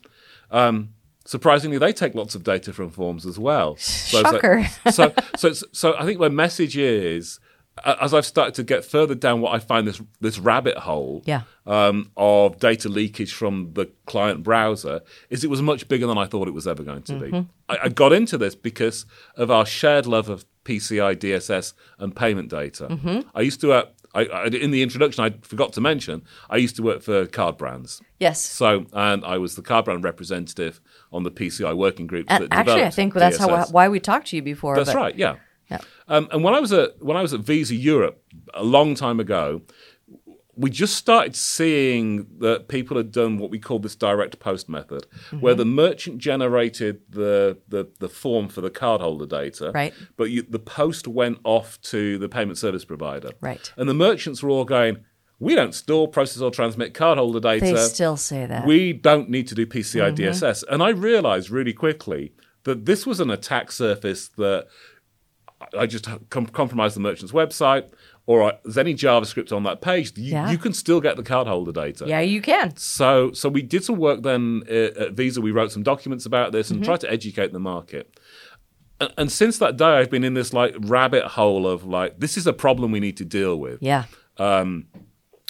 Um, 0.51 0.93
surprisingly, 1.25 1.77
they 1.77 1.91
take 1.91 2.15
lots 2.15 2.33
of 2.33 2.43
data 2.43 2.71
from 2.71 2.91
forms 2.91 3.25
as 3.25 3.37
well. 3.37 3.75
So, 3.79 4.21
Shocker. 4.21 4.65
so, 4.91 5.13
so, 5.35 5.53
so 5.71 5.95
I 5.97 6.05
think 6.05 6.19
my 6.19 6.29
message 6.29 6.77
is, 6.77 7.39
as 7.85 8.13
I've 8.13 8.25
started 8.25 8.53
to 8.55 8.63
get 8.63 8.85
further 8.85 9.15
down 9.15 9.41
what 9.41 9.53
I 9.55 9.59
find 9.59 9.87
this 9.87 10.01
this 10.21 10.37
rabbit 10.39 10.77
hole 10.77 11.23
Yeah. 11.25 11.41
um, 11.65 12.11
of 12.15 12.59
data 12.59 12.87
leakage 12.89 13.33
from 13.33 13.73
the 13.73 13.87
client 14.05 14.43
browser, 14.43 15.01
is 15.29 15.43
it 15.43 15.49
was 15.49 15.61
much 15.61 15.87
bigger 15.87 16.05
than 16.07 16.17
I 16.17 16.25
thought 16.25 16.47
it 16.47 16.53
was 16.53 16.67
ever 16.67 16.83
going 16.83 17.03
to 17.03 17.19
be. 17.19 17.45
I, 17.69 17.77
I 17.83 17.89
got 17.89 18.13
into 18.13 18.37
this 18.37 18.55
because 18.55 19.05
of 19.35 19.49
our 19.49 19.65
shared 19.65 20.05
love 20.05 20.29
of 20.29 20.45
PCI 20.65 21.15
DSS 21.15 21.73
and 21.99 22.15
payment 22.15 22.49
data. 22.49 23.23
I 23.35 23.41
used 23.41 23.59
to. 23.61 23.73
Uh, 23.73 23.85
I, 24.15 24.25
I, 24.25 24.45
in 24.45 24.69
the 24.69 24.83
introduction, 24.83 25.23
I 25.23 25.31
forgot 25.41 25.73
to 25.73 25.81
mention 25.81 26.21
I 26.47 26.57
used 26.57 26.75
to 26.75 26.83
work 26.83 27.01
for 27.01 27.25
card 27.25 27.57
brands. 27.57 27.99
yes. 28.19 28.39
So, 28.39 28.85
and 28.93 29.25
I 29.25 29.39
was 29.39 29.55
the 29.55 29.63
card 29.63 29.85
brand 29.85 30.03
representative 30.03 30.79
on 31.11 31.23
the 31.23 31.31
PCI 31.31 31.75
working 31.75 32.05
group. 32.05 32.27
And 32.29 32.47
actually, 32.53 32.83
I 32.83 32.91
think 32.91 33.15
that's 33.15 33.37
how 33.37 33.65
why 33.71 33.89
we 33.89 33.99
talked 33.99 34.27
to 34.27 34.35
you 34.35 34.43
before. 34.43 34.75
That's 34.75 34.93
right. 34.93 35.15
Yeah. 35.15 35.37
Yeah. 35.71 35.79
Um, 36.07 36.27
and 36.31 36.43
when 36.43 36.53
I 36.53 36.59
was 36.59 36.71
at 36.73 37.01
when 37.01 37.17
I 37.17 37.21
was 37.21 37.33
at 37.33 37.39
Visa 37.41 37.75
Europe 37.75 38.21
a 38.53 38.63
long 38.63 38.95
time 38.95 39.19
ago, 39.19 39.61
we 40.55 40.69
just 40.69 40.95
started 40.95 41.35
seeing 41.35 42.27
that 42.39 42.67
people 42.67 42.95
had 42.97 43.11
done 43.11 43.39
what 43.39 43.49
we 43.49 43.57
call 43.57 43.79
this 43.79 43.95
direct 43.95 44.39
post 44.39 44.69
method, 44.69 45.07
Mm-hmm. 45.27 45.39
where 45.39 45.55
the 45.55 45.65
merchant 45.65 46.19
generated 46.19 47.01
the, 47.09 47.57
the 47.67 47.87
the 47.99 48.09
form 48.09 48.49
for 48.49 48.61
the 48.61 48.69
cardholder 48.69 49.27
data, 49.27 49.71
Right. 49.73 49.93
But 50.15 50.25
you, 50.29 50.43
the 50.43 50.59
post 50.59 51.07
went 51.07 51.39
off 51.43 51.81
to 51.83 52.17
the 52.19 52.29
payment 52.29 52.57
service 52.57 52.85
provider, 52.85 53.31
Right. 53.41 53.71
And 53.77 53.89
the 53.89 53.93
merchants 53.95 54.43
were 54.43 54.49
all 54.51 54.65
going, 54.65 54.97
"We 55.39 55.55
don't 55.55 55.73
store, 55.73 56.07
process, 56.07 56.41
or 56.41 56.51
transmit 56.51 56.93
cardholder 56.93 57.41
data. 57.41 57.65
They 57.65 57.75
still 57.87 58.17
say 58.17 58.45
that. 58.45 58.67
We 58.67 58.93
don't 58.93 59.29
need 59.29 59.47
to 59.47 59.55
do 59.55 59.65
PCI 59.65 60.13
DSS. 60.15 60.63
And 60.69 60.83
I 60.83 60.89
realized 60.89 61.49
really 61.49 61.73
quickly 61.73 62.33
that 62.65 62.85
this 62.85 63.05
was 63.07 63.19
an 63.19 63.29
attack 63.31 63.71
surface 63.71 64.29
that 64.37 64.67
I 65.77 65.85
just 65.85 66.07
com- 66.29 66.47
compromised 66.47 66.95
the 66.95 66.99
merchant's 66.99 67.33
website, 67.33 67.85
or 68.25 68.53
there's 68.63 68.77
any 68.77 68.93
JavaScript 68.93 69.51
on 69.55 69.63
that 69.63 69.81
page, 69.81 70.17
you, 70.17 70.31
Yeah. 70.31 70.49
you 70.51 70.57
can 70.57 70.73
still 70.73 71.01
get 71.01 71.17
the 71.17 71.23
cardholder 71.23 71.73
data. 71.73 72.05
yeah, 72.07 72.21
you 72.21 72.41
can. 72.41 72.75
So, 72.77 73.31
so 73.33 73.49
we 73.49 73.61
did 73.61 73.83
some 73.83 73.97
work 73.97 74.23
then 74.23 74.63
uh, 74.69 74.73
at 75.05 75.13
Visa. 75.13 75.41
We 75.41 75.51
wrote 75.51 75.71
some 75.71 75.83
documents 75.83 76.25
about 76.25 76.51
this 76.51 76.67
Mm-hmm. 76.67 76.75
and 76.77 76.85
tried 76.85 77.01
to 77.01 77.11
educate 77.11 77.51
the 77.53 77.59
market. 77.59 78.17
And, 79.01 79.13
and 79.17 79.31
since 79.31 79.57
that 79.57 79.75
day, 79.77 79.85
I've 79.99 80.09
been 80.09 80.23
in 80.23 80.33
this 80.35 80.53
like 80.53 80.75
rabbit 80.79 81.25
hole 81.25 81.67
of 81.67 81.83
like, 81.83 82.19
this 82.19 82.37
is 82.37 82.47
a 82.47 82.53
problem 82.53 82.91
we 82.91 82.99
need 83.01 83.17
to 83.17 83.25
deal 83.25 83.57
with. 83.57 83.79
Yeah. 83.81 84.05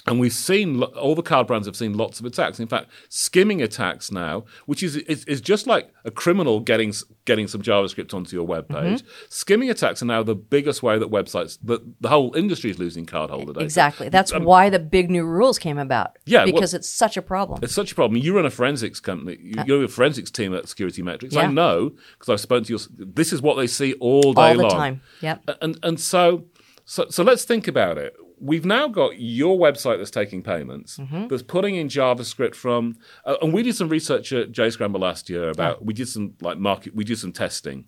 And 0.06 0.20
we've 0.20 0.34
seen 0.34 0.82
all 0.82 1.14
the 1.14 1.22
card 1.22 1.46
brands 1.46 1.66
have 1.66 1.76
seen 1.76 1.94
lots 1.94 2.20
of 2.20 2.26
attacks. 2.26 2.60
In 2.60 2.66
fact, 2.68 2.90
skimming 3.08 3.62
attacks 3.62 4.12
now, 4.12 4.44
which 4.66 4.82
is 4.82 4.96
is, 4.96 5.24
is 5.24 5.40
just 5.40 5.66
like 5.66 5.94
a 6.04 6.10
criminal 6.10 6.60
getting 6.60 6.92
getting 7.24 7.48
some 7.48 7.62
JavaScript 7.62 8.12
onto 8.12 8.36
your 8.36 8.44
web 8.46 8.68
page. 8.68 9.00
Mm-hmm. 9.00 9.08
Skimming 9.30 9.70
attacks 9.70 10.02
are 10.02 10.04
now 10.04 10.22
the 10.22 10.34
biggest 10.34 10.82
way 10.82 10.98
that 10.98 11.10
websites 11.10 11.56
that 11.64 11.80
the 12.02 12.10
whole 12.10 12.34
industry 12.36 12.70
is 12.70 12.78
losing 12.78 13.06
cardholder 13.06 13.46
data. 13.54 13.60
Exactly. 13.60 14.10
That's 14.10 14.30
why 14.34 14.68
the 14.68 14.78
big 14.78 15.10
new 15.10 15.24
rules 15.24 15.58
came 15.58 15.78
about. 15.78 16.08
Um, 16.08 16.12
Yeah, 16.26 16.44
well- 16.44 16.52
Because 16.52 16.74
it's 16.74 16.88
such 16.88 17.16
a 17.16 17.22
problem. 17.22 17.60
It's 17.62 17.72
such 17.74 17.92
a 17.92 17.94
problem. 17.94 18.20
You 18.20 18.36
run 18.36 18.44
a 18.44 18.50
forensics 18.50 19.00
company. 19.00 19.38
You, 19.40 19.64
you're 19.64 19.84
a 19.84 19.88
forensics 19.88 20.30
team 20.30 20.54
at 20.54 20.68
Security 20.68 21.00
Metrics. 21.00 21.34
I 21.34 21.46
know 21.46 21.92
because 22.18 22.28
I've 22.28 22.40
spoken 22.40 22.64
to 22.64 22.72
your. 22.74 22.80
This 22.90 23.32
is 23.32 23.40
what 23.40 23.54
they 23.56 23.66
see 23.66 23.94
all 23.94 24.34
day 24.34 24.50
All 24.50 24.54
the 24.56 24.62
long. 24.64 24.70
time. 24.70 25.00
Yep. 25.22 25.48
And 25.62 25.78
and 25.82 25.98
so 25.98 26.44
so 26.84 27.06
so 27.08 27.22
let's 27.22 27.44
think 27.44 27.66
about 27.66 27.96
it. 27.96 28.14
We've 28.40 28.64
now 28.64 28.88
got 28.88 29.18
your 29.20 29.56
website 29.58 29.98
that's 29.98 30.10
taking 30.10 30.42
payments, 30.42 30.98
Mm-hmm. 30.98 31.28
that's 31.28 31.42
putting 31.42 31.76
in 31.76 31.88
JavaScript 31.88 32.54
from, 32.54 32.96
uh, 33.24 33.36
and 33.40 33.52
we 33.54 33.62
did 33.62 33.74
some 33.76 33.88
research 33.88 34.32
at 34.32 34.52
Jscrambler 34.52 35.00
last 35.00 35.30
year 35.30 35.48
about. 35.50 35.84
We 35.84 35.94
did 35.94 36.08
some 36.08 36.34
like 36.40 36.58
market. 36.58 36.94
We 36.94 37.04
did 37.04 37.18
some 37.18 37.32
testing. 37.32 37.86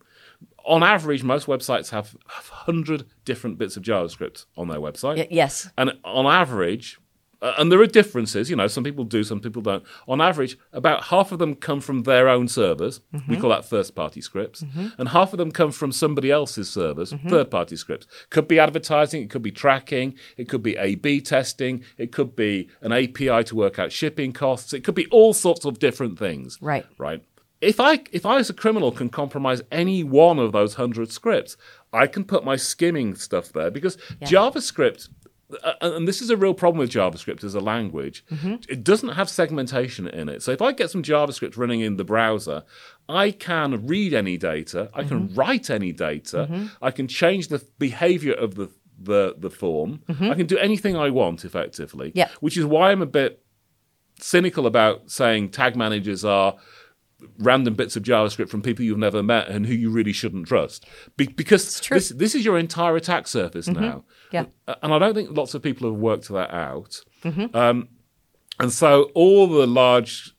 On 0.64 0.82
average, 0.82 1.22
most 1.22 1.46
websites 1.46 1.90
have 1.90 2.16
hundred 2.26 3.06
different 3.24 3.58
bits 3.58 3.76
of 3.76 3.82
JavaScript 3.82 4.46
on 4.56 4.68
their 4.68 4.78
website. 4.80 5.16
Y- 5.18 5.28
yes. 5.30 5.68
And 5.78 5.92
on 6.04 6.26
average, 6.26 6.98
uh, 7.42 7.52
and 7.58 7.70
there 7.70 7.80
are 7.80 7.86
differences, 7.86 8.48
you 8.48 8.56
know, 8.56 8.66
some 8.66 8.82
people 8.82 9.04
do, 9.04 9.22
some 9.22 9.40
people 9.40 9.60
don't. 9.60 9.84
On 10.08 10.20
average, 10.20 10.56
about 10.72 11.04
half 11.04 11.32
of 11.32 11.38
them 11.38 11.54
come 11.54 11.80
from 11.80 12.04
their 12.04 12.28
own 12.28 12.48
servers. 12.48 13.00
We 13.12 13.18
mm-hmm. 13.18 13.40
call 13.40 13.50
that 13.50 13.64
first 13.64 13.94
party 13.94 14.20
scripts. 14.20 14.62
Mm-hmm. 14.62 14.88
And 14.98 15.10
half 15.10 15.32
of 15.32 15.38
them 15.38 15.52
come 15.52 15.70
from 15.70 15.92
somebody 15.92 16.30
else's 16.30 16.70
servers, 16.70 17.12
mm-hmm. 17.12 17.28
third 17.28 17.50
party 17.50 17.76
scripts. 17.76 18.06
Could 18.30 18.48
be 18.48 18.58
advertising, 18.58 19.22
it 19.22 19.30
could 19.30 19.42
be 19.42 19.52
tracking, 19.52 20.14
it 20.36 20.48
could 20.48 20.62
be 20.62 20.76
A 20.76 20.94
B 20.94 21.20
testing, 21.20 21.84
it 21.98 22.10
could 22.12 22.34
be 22.34 22.70
an 22.80 22.92
API 22.92 23.44
to 23.44 23.54
work 23.54 23.78
out 23.78 23.92
shipping 23.92 24.32
costs, 24.32 24.72
it 24.72 24.82
could 24.82 24.94
be 24.94 25.06
all 25.06 25.34
sorts 25.34 25.64
of 25.64 25.78
different 25.78 26.18
things. 26.18 26.58
Right. 26.60 26.86
Right. 26.98 27.22
if 27.60 27.80
I 27.80 28.00
if 28.12 28.26
I 28.26 28.38
as 28.38 28.50
a 28.50 28.54
criminal 28.54 28.92
can 28.92 29.08
compromise 29.08 29.62
any 29.70 30.04
one 30.04 30.38
of 30.38 30.52
those 30.52 30.74
hundred 30.74 31.12
scripts, 31.12 31.56
I 31.92 32.06
can 32.06 32.24
put 32.24 32.44
my 32.44 32.56
skimming 32.56 33.14
stuff 33.14 33.52
there 33.52 33.70
because 33.70 33.96
JavaScript. 34.22 35.08
Uh, 35.52 35.72
uh, 35.80 35.92
And 35.92 36.08
this 36.08 36.20
is 36.20 36.30
a 36.30 36.36
real 36.36 36.54
problem 36.54 36.78
with 36.78 36.90
JavaScript 36.90 37.44
as 37.44 37.54
a 37.54 37.60
language. 37.60 38.24
Mm-hmm. 38.30 38.54
It 38.68 38.82
doesn't 38.82 39.10
have 39.10 39.28
segmentation 39.28 40.06
in 40.06 40.28
it. 40.28 40.42
So 40.42 40.52
if 40.52 40.60
I 40.62 40.72
get 40.72 40.90
some 40.90 41.02
JavaScript 41.02 41.56
running 41.56 41.80
in 41.80 41.96
the 41.96 42.04
browser, 42.04 42.64
I 43.08 43.30
can 43.30 43.86
read 43.86 44.12
any 44.12 44.36
data, 44.36 44.90
I 44.92 45.04
can 45.04 45.28
mm-hmm. 45.28 45.34
write 45.34 45.70
any 45.70 45.92
data, 45.92 46.48
mm-hmm. 46.50 46.66
I 46.82 46.90
can 46.90 47.06
change 47.06 47.48
the 47.48 47.64
behavior 47.78 48.34
of 48.34 48.54
the 48.54 48.68
the, 48.98 49.34
the 49.36 49.50
form, 49.50 50.00
I 50.08 50.34
can 50.34 50.46
do 50.46 50.56
anything 50.56 50.96
I 50.96 51.10
want 51.10 51.44
effectively. 51.44 52.12
Yeah. 52.14 52.28
Which 52.40 52.56
is 52.56 52.64
why 52.64 52.92
I'm 52.92 53.02
a 53.02 53.06
bit 53.06 53.44
cynical 54.18 54.66
about 54.66 55.10
saying 55.10 55.50
tag 55.50 55.76
managers 55.76 56.24
are 56.24 56.56
random 57.38 57.74
bits 57.74 57.96
of 57.96 58.02
JavaScript 58.02 58.48
from 58.48 58.62
people 58.62 58.84
you've 58.84 58.98
never 58.98 59.22
met 59.22 59.48
and 59.48 59.66
who 59.66 59.74
you 59.74 59.90
really 59.90 60.12
shouldn't 60.12 60.46
trust. 60.46 60.84
Be- 61.16 61.26
because 61.26 61.80
this 61.80 62.10
this 62.10 62.34
is 62.34 62.44
your 62.44 62.58
entire 62.58 62.96
attack 62.96 63.26
surface 63.26 63.68
mm-hmm. 63.68 63.80
now. 63.80 64.04
Yeah. 64.32 64.46
And 64.82 64.92
I 64.92 64.98
don't 64.98 65.14
think 65.14 65.36
lots 65.36 65.54
of 65.54 65.62
people 65.62 65.90
have 65.90 65.98
worked 65.98 66.28
that 66.28 66.50
out. 66.52 67.00
Mm-hmm. 67.24 67.56
Um, 67.56 67.88
and 68.58 68.72
so 68.72 69.10
all 69.14 69.46
the 69.46 69.66
large 69.66 70.34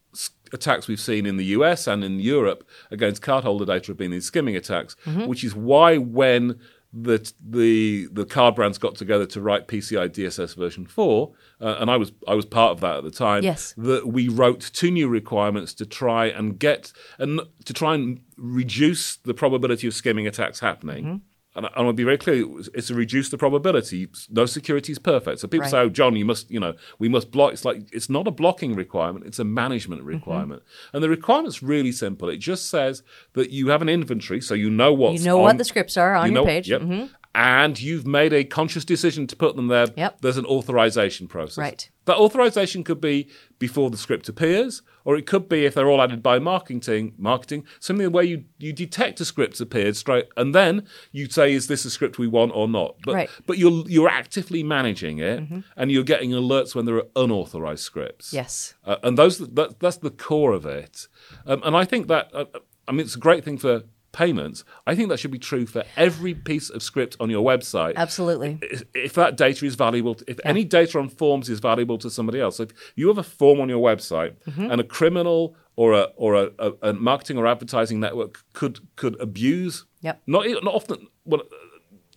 attacks 0.53 0.87
we've 0.87 0.99
seen 0.99 1.25
in 1.25 1.37
the 1.37 1.45
US 1.45 1.87
and 1.87 2.03
in 2.03 2.19
Europe 2.19 2.67
against 2.91 3.21
cardholder 3.21 3.65
data 3.65 3.87
have 3.87 3.97
been 3.97 4.11
these 4.11 4.25
skimming 4.25 4.55
attacks, 4.55 4.95
mm-hmm. 5.05 5.25
which 5.25 5.43
is 5.43 5.55
why 5.55 5.97
when 5.97 6.59
the 6.93 7.31
the 7.45 8.07
the 8.11 8.25
card 8.25 8.55
brands 8.55 8.77
got 8.77 8.95
together 8.95 9.25
to 9.27 9.41
write 9.41 9.67
PCI 9.67 10.09
DSS 10.09 10.55
version 10.55 10.85
four, 10.85 11.33
uh, 11.61 11.75
and 11.79 11.91
I 11.91 11.97
was 11.97 12.11
I 12.27 12.33
was 12.33 12.45
part 12.45 12.71
of 12.71 12.79
that 12.81 12.97
at 12.97 13.03
the 13.03 13.11
time. 13.11 13.43
Yes. 13.43 13.73
that 13.77 14.07
we 14.07 14.29
wrote 14.29 14.61
two 14.73 14.91
new 14.91 15.07
requirements 15.07 15.73
to 15.75 15.85
try 15.85 16.25
and 16.27 16.57
get 16.57 16.93
and 17.19 17.41
to 17.65 17.73
try 17.73 17.95
and 17.95 18.21
reduce 18.37 19.17
the 19.17 19.33
probability 19.33 19.87
of 19.87 19.93
skimming 19.93 20.27
attacks 20.27 20.59
happening. 20.59 21.21
And 21.57 21.65
I- 21.65 21.69
and 21.75 21.87
I'll 21.87 21.93
be 21.93 22.03
very 22.03 22.17
clear, 22.19 22.45
it's 22.75 22.87
to 22.87 22.93
reduce 22.93 23.29
the 23.29 23.37
probability. 23.37 24.07
No 24.29 24.45
security 24.45 24.91
is 24.93 24.99
perfect. 24.99 25.39
So 25.39 25.47
people 25.47 25.63
Right. 25.63 25.71
say, 25.71 25.79
"Oh, 25.79 25.89
John, 25.89 26.15
you 26.15 26.23
must, 26.23 26.49
you 26.51 26.59
know, 26.59 26.75
we 26.99 27.09
must 27.09 27.31
block." 27.31 27.51
It's 27.51 27.65
like 27.65 27.81
it's 27.91 28.09
not 28.09 28.27
a 28.27 28.31
blocking 28.31 28.75
requirement; 28.75 29.25
it's 29.25 29.39
a 29.39 29.43
management 29.43 30.01
Mm-hmm. 30.01 30.09
requirement. 30.09 30.61
And 30.93 31.03
the 31.03 31.09
requirement's 31.09 31.63
really 31.63 31.91
simple. 31.91 32.29
It 32.29 32.37
just 32.37 32.69
says 32.69 33.01
that 33.33 33.49
you 33.49 33.69
have 33.69 33.81
an 33.81 33.89
inventory, 33.89 34.39
so 34.39 34.53
you 34.53 34.69
know 34.69 34.93
what's 34.93 35.19
You 35.21 35.25
know 35.25 35.37
on, 35.39 35.43
what 35.43 35.57
the 35.57 35.65
scripts 35.65 35.97
are 35.97 36.13
on 36.15 36.27
you 36.27 36.33
your 36.35 36.41
know- 36.43 36.47
page. 36.47 36.69
Mm-hmm. 36.69 37.05
And 37.35 37.79
you've 37.79 38.07
made 38.07 38.33
a 38.33 38.43
conscious 38.43 38.83
decision 38.83 39.27
to 39.27 39.35
put 39.35 39.55
them 39.55 39.67
there. 39.67 39.87
Yep. 39.95 40.21
There's 40.21 40.37
an 40.37 40.45
authorization 40.45 41.27
process. 41.27 41.57
Right. 41.59 41.89
That 42.05 42.17
authorization 42.17 42.83
could 42.83 42.99
be 43.01 43.27
before 43.59 43.91
the 43.91 43.97
script 43.97 44.27
appears, 44.27 44.81
or 45.07 45.15
it 45.15 45.25
could 45.25 45.47
be 45.47 45.63
if 45.65 45.73
they're 45.73 45.87
all 45.89 46.01
added 46.01 46.21
by 46.21 46.37
marketing, 46.37 47.13
marketing, 47.17 47.63
something 47.79 48.11
where 48.11 48.25
you, 48.25 48.43
you 48.59 48.73
detect 48.73 49.21
a 49.21 49.25
script's 49.25 49.61
appeared 49.61 49.95
straight, 49.95 50.25
and 50.35 50.53
then 50.53 50.85
you 51.13 51.29
say, 51.29 51.53
is 51.53 51.67
this 51.67 51.85
a 51.85 51.89
script 51.89 52.19
we 52.19 52.27
want 52.27 52.51
or 52.53 52.67
not? 52.67 52.95
But, 53.05 53.15
Right. 53.15 53.29
but 53.45 53.57
you're, 53.57 53.85
you're 53.87 54.09
actively 54.09 54.63
managing 54.63 55.19
it, 55.19 55.41
and 55.77 55.91
you're 55.93 56.03
getting 56.03 56.31
alerts 56.31 56.75
when 56.75 56.83
there 56.83 56.97
are 56.97 57.07
unauthorized 57.15 57.83
scripts. 57.83 58.33
Yes. 58.33 58.73
Uh, 58.85 58.97
and 59.01 59.17
those 59.17 59.37
that, 59.37 59.79
that's 59.79 59.97
the 59.97 60.09
core 60.11 60.51
of 60.51 60.65
it. 60.65 61.07
Um, 61.45 61.61
and 61.63 61.73
I 61.77 61.85
think 61.85 62.07
that 62.09 62.29
uh, 62.35 62.43
I 62.85 62.91
mean 62.91 63.01
it's 63.01 63.15
a 63.15 63.19
great 63.19 63.45
thing 63.45 63.57
for 63.57 63.83
payments. 64.11 64.63
I 64.85 64.95
think 64.95 65.09
that 65.09 65.19
should 65.19 65.31
be 65.31 65.39
true 65.39 65.65
for 65.65 65.83
every 65.95 66.33
piece 66.33 66.69
of 66.69 66.81
script 66.81 67.15
on 67.19 67.29
your 67.29 67.43
website. 67.45 67.95
Absolutely. 67.95 68.59
If- 68.61 68.83
If 68.93 69.13
that 69.13 69.37
data 69.37 69.65
is 69.65 69.75
valuable, 69.75 70.17
if 70.27 70.39
any 70.43 70.63
data 70.63 70.97
on 70.99 71.09
forms 71.09 71.49
is 71.49 71.59
valuable 71.59 71.97
to 71.99 72.09
somebody 72.09 72.39
else, 72.39 72.57
so 72.57 72.63
if 72.63 72.69
you 72.95 73.07
have 73.09 73.17
a 73.17 73.23
form 73.23 73.59
on 73.59 73.69
your 73.69 73.79
website 73.81 74.33
Mm-hmm. 74.47 74.71
and 74.71 74.81
a 74.81 74.83
criminal 74.83 75.55
or 75.75 75.93
a 75.93 76.03
or 76.15 76.33
a, 76.35 76.49
a, 76.59 76.71
a 76.89 76.93
marketing 76.93 77.37
or 77.37 77.45
advertising 77.47 77.99
network 77.99 78.43
could 78.53 78.79
could 78.95 79.19
abuse, 79.21 79.85
Yep. 80.01 80.21
not 80.27 80.45
not 80.63 80.73
often, 80.73 81.07
well, 81.25 81.41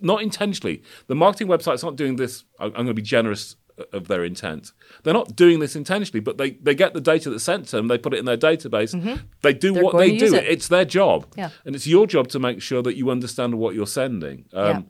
not 0.00 0.22
intentionally. 0.22 0.82
The 1.08 1.14
marketing 1.14 1.48
websites 1.48 1.84
aren't 1.84 1.96
doing 1.98 2.16
this. 2.16 2.44
I'm 2.58 2.72
going 2.72 2.86
to 2.86 2.94
be 2.94 3.02
generous 3.02 3.56
of 3.92 4.08
their 4.08 4.24
intent. 4.24 4.72
They're 5.02 5.14
not 5.14 5.36
doing 5.36 5.60
this 5.60 5.76
intentionally, 5.76 6.20
but 6.20 6.38
they, 6.38 6.52
they 6.52 6.74
get 6.74 6.94
the 6.94 7.00
data 7.00 7.30
that's 7.30 7.44
sent 7.44 7.68
to 7.68 7.76
them, 7.76 7.88
they 7.88 7.98
put 7.98 8.14
it 8.14 8.18
in 8.18 8.24
their 8.24 8.36
database, 8.36 8.92
they 9.42 9.52
do 9.54 9.70
Mm-hmm. 9.70 9.74
They're 9.74 9.84
what 9.84 9.98
they 9.98 10.16
do. 10.16 10.34
it. 10.34 10.44
It's 10.44 10.68
their 10.68 10.84
job. 10.84 11.26
Yeah. 11.36 11.50
And 11.64 11.74
it's 11.74 11.86
your 11.86 12.06
job 12.06 12.28
to 12.28 12.38
make 12.38 12.60
sure 12.60 12.82
that 12.82 12.96
you 12.96 13.10
understand 13.10 13.54
what 13.56 13.74
you're 13.74 13.86
sending. 13.86 14.46
Um, 14.52 14.88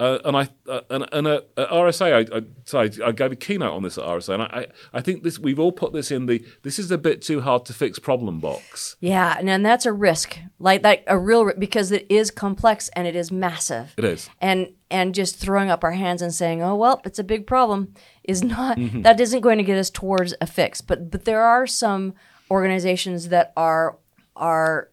uh, 0.00 0.18
and 0.24 0.34
I 0.34 0.48
uh, 0.66 0.80
and, 0.88 1.06
and 1.12 1.26
uh, 1.26 1.40
at 1.58 1.68
RSA, 1.68 2.32
I, 2.32 2.38
I, 2.38 2.42
so 2.64 2.80
I, 3.06 3.12
gave 3.12 3.32
a 3.32 3.36
keynote 3.36 3.74
on 3.74 3.82
this 3.82 3.98
at 3.98 4.04
RSA, 4.04 4.32
and 4.32 4.42
I, 4.44 4.66
I, 4.94 5.02
think 5.02 5.24
this 5.24 5.38
we've 5.38 5.58
all 5.58 5.72
put 5.72 5.92
this 5.92 6.10
in 6.10 6.24
the 6.24 6.42
this 6.62 6.78
is 6.78 6.90
a 6.90 6.96
bit 6.96 7.20
too 7.20 7.42
hard 7.42 7.66
to 7.66 7.74
fix 7.74 7.98
problem 7.98 8.40
box. 8.40 8.96
Yeah, 9.00 9.36
and, 9.38 9.50
and 9.50 9.64
that's 9.64 9.84
a 9.84 9.92
risk, 9.92 10.38
like 10.58 10.80
that 10.84 11.04
a 11.06 11.18
real 11.18 11.52
because 11.58 11.92
it 11.92 12.06
is 12.08 12.30
complex 12.30 12.88
and 12.96 13.06
it 13.06 13.14
is 13.14 13.30
massive. 13.30 13.92
It 13.98 14.04
is. 14.04 14.30
and 14.40 14.72
and 14.90 15.14
just 15.14 15.36
throwing 15.36 15.70
up 15.70 15.84
our 15.84 15.92
hands 15.92 16.22
and 16.22 16.32
saying, 16.34 16.62
"Oh 16.62 16.74
well, 16.74 17.00
it's 17.04 17.18
a 17.18 17.24
big 17.24 17.46
problem," 17.46 17.94
is 18.24 18.42
not 18.42 18.76
Mm-hmm. 18.78 19.02
that 19.02 19.20
isn't 19.20 19.40
going 19.40 19.58
to 19.58 19.64
get 19.64 19.78
us 19.78 19.90
towards 19.90 20.34
a 20.40 20.46
fix. 20.46 20.80
But 20.80 21.10
but 21.10 21.24
there 21.24 21.42
are 21.42 21.66
some 21.66 22.14
organizations 22.50 23.28
that 23.28 23.52
are 23.56 23.96
are 24.36 24.88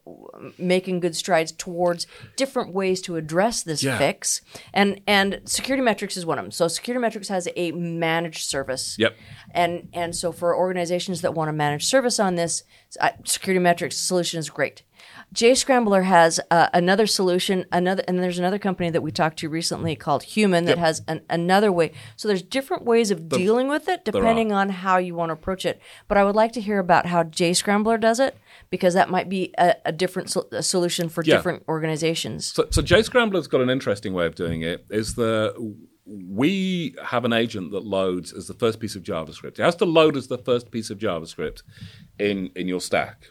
making 0.58 1.00
good 1.00 1.16
strides 1.16 1.54
towards 1.54 2.06
different 2.36 2.74
ways 2.74 3.02
to 3.02 3.16
address 3.16 3.64
this 3.64 3.82
Yeah. 3.82 3.98
fix. 3.98 4.42
And 4.74 5.00
and 5.08 5.42
security 5.46 5.82
metrics 5.84 6.18
is 6.18 6.26
one 6.26 6.38
of 6.38 6.44
them. 6.44 6.52
So 6.52 6.68
security 6.68 7.00
metrics 7.02 7.30
has 7.30 7.48
a 7.56 7.72
managed 7.72 8.50
service. 8.50 8.98
Yep. 9.00 9.16
And 9.52 9.88
and 9.94 10.16
so 10.16 10.32
for 10.34 10.56
organizations 10.56 11.22
that 11.22 11.34
want 11.34 11.48
to 11.48 11.54
manage 11.54 11.86
service 11.86 12.20
on 12.20 12.36
this, 12.36 12.64
security 13.24 13.60
metrics 13.60 13.96
solution 13.98 14.38
is 14.40 14.50
great. 14.50 14.84
Jscrambler 15.34 16.06
has 16.06 16.40
uh, 16.50 16.68
another 16.74 17.06
solution, 17.06 17.66
another, 17.72 18.04
and 18.08 18.20
there's 18.20 18.40
another 18.40 18.58
company 18.58 18.90
that 18.90 19.02
we 19.02 19.12
talked 19.12 19.38
to 19.40 19.50
recently 19.50 19.96
called 19.96 20.24
Human 20.24 20.66
that 20.66 20.78
has 20.78 21.02
an, 21.08 21.22
another 21.30 21.72
way. 21.72 21.92
So 22.16 22.28
there's 22.28 22.42
different 22.42 22.86
ways 22.86 23.12
of 23.12 23.28
dealing 23.30 23.68
with 23.68 23.88
it 23.90 24.06
depending 24.06 24.52
on 24.54 24.70
how 24.70 24.98
you 24.98 25.16
want 25.16 25.30
to 25.30 25.34
approach 25.34 25.66
it. 25.66 25.82
But 26.08 26.18
I 26.18 26.24
would 26.24 26.36
like 26.36 26.54
to 26.54 26.62
hear 26.62 26.80
about 26.80 27.06
how 27.08 27.24
Jscrambler 27.24 28.00
does 28.00 28.20
it 28.20 28.38
because 28.70 28.94
that 28.94 29.10
might 29.10 29.28
be 29.30 29.54
a, 29.58 29.76
a 29.86 29.92
different 29.92 30.30
sol- 30.30 30.48
a 30.52 30.63
solution 30.63 31.10
for 31.10 31.24
Yeah. 31.24 31.36
different 31.36 31.63
organizations. 31.68 32.46
So, 32.54 32.68
so 32.72 32.82
Jscrambler's 32.82 33.48
got 33.48 33.62
an 33.62 33.70
interesting 33.70 34.13
way 34.13 34.26
of 34.26 34.36
doing 34.36 34.62
it. 34.62 34.86
Is 34.90 35.16
that 35.16 35.56
we 36.06 36.96
have 37.04 37.26
an 37.26 37.34
agent 37.34 37.72
that 37.72 37.84
loads 37.84 38.32
as 38.32 38.48
the 38.48 38.54
first 38.54 38.80
piece 38.80 38.96
of 38.96 39.04
JavaScript. 39.04 39.60
It 39.60 39.63
has 39.63 39.76
to 39.76 39.86
load 39.86 40.16
as 40.16 40.28
the 40.28 40.38
first 40.38 40.72
piece 40.72 40.90
of 40.90 40.98
JavaScript 41.00 41.63
in 42.18 42.50
in 42.56 42.70
your 42.70 42.80
stack, 42.80 43.28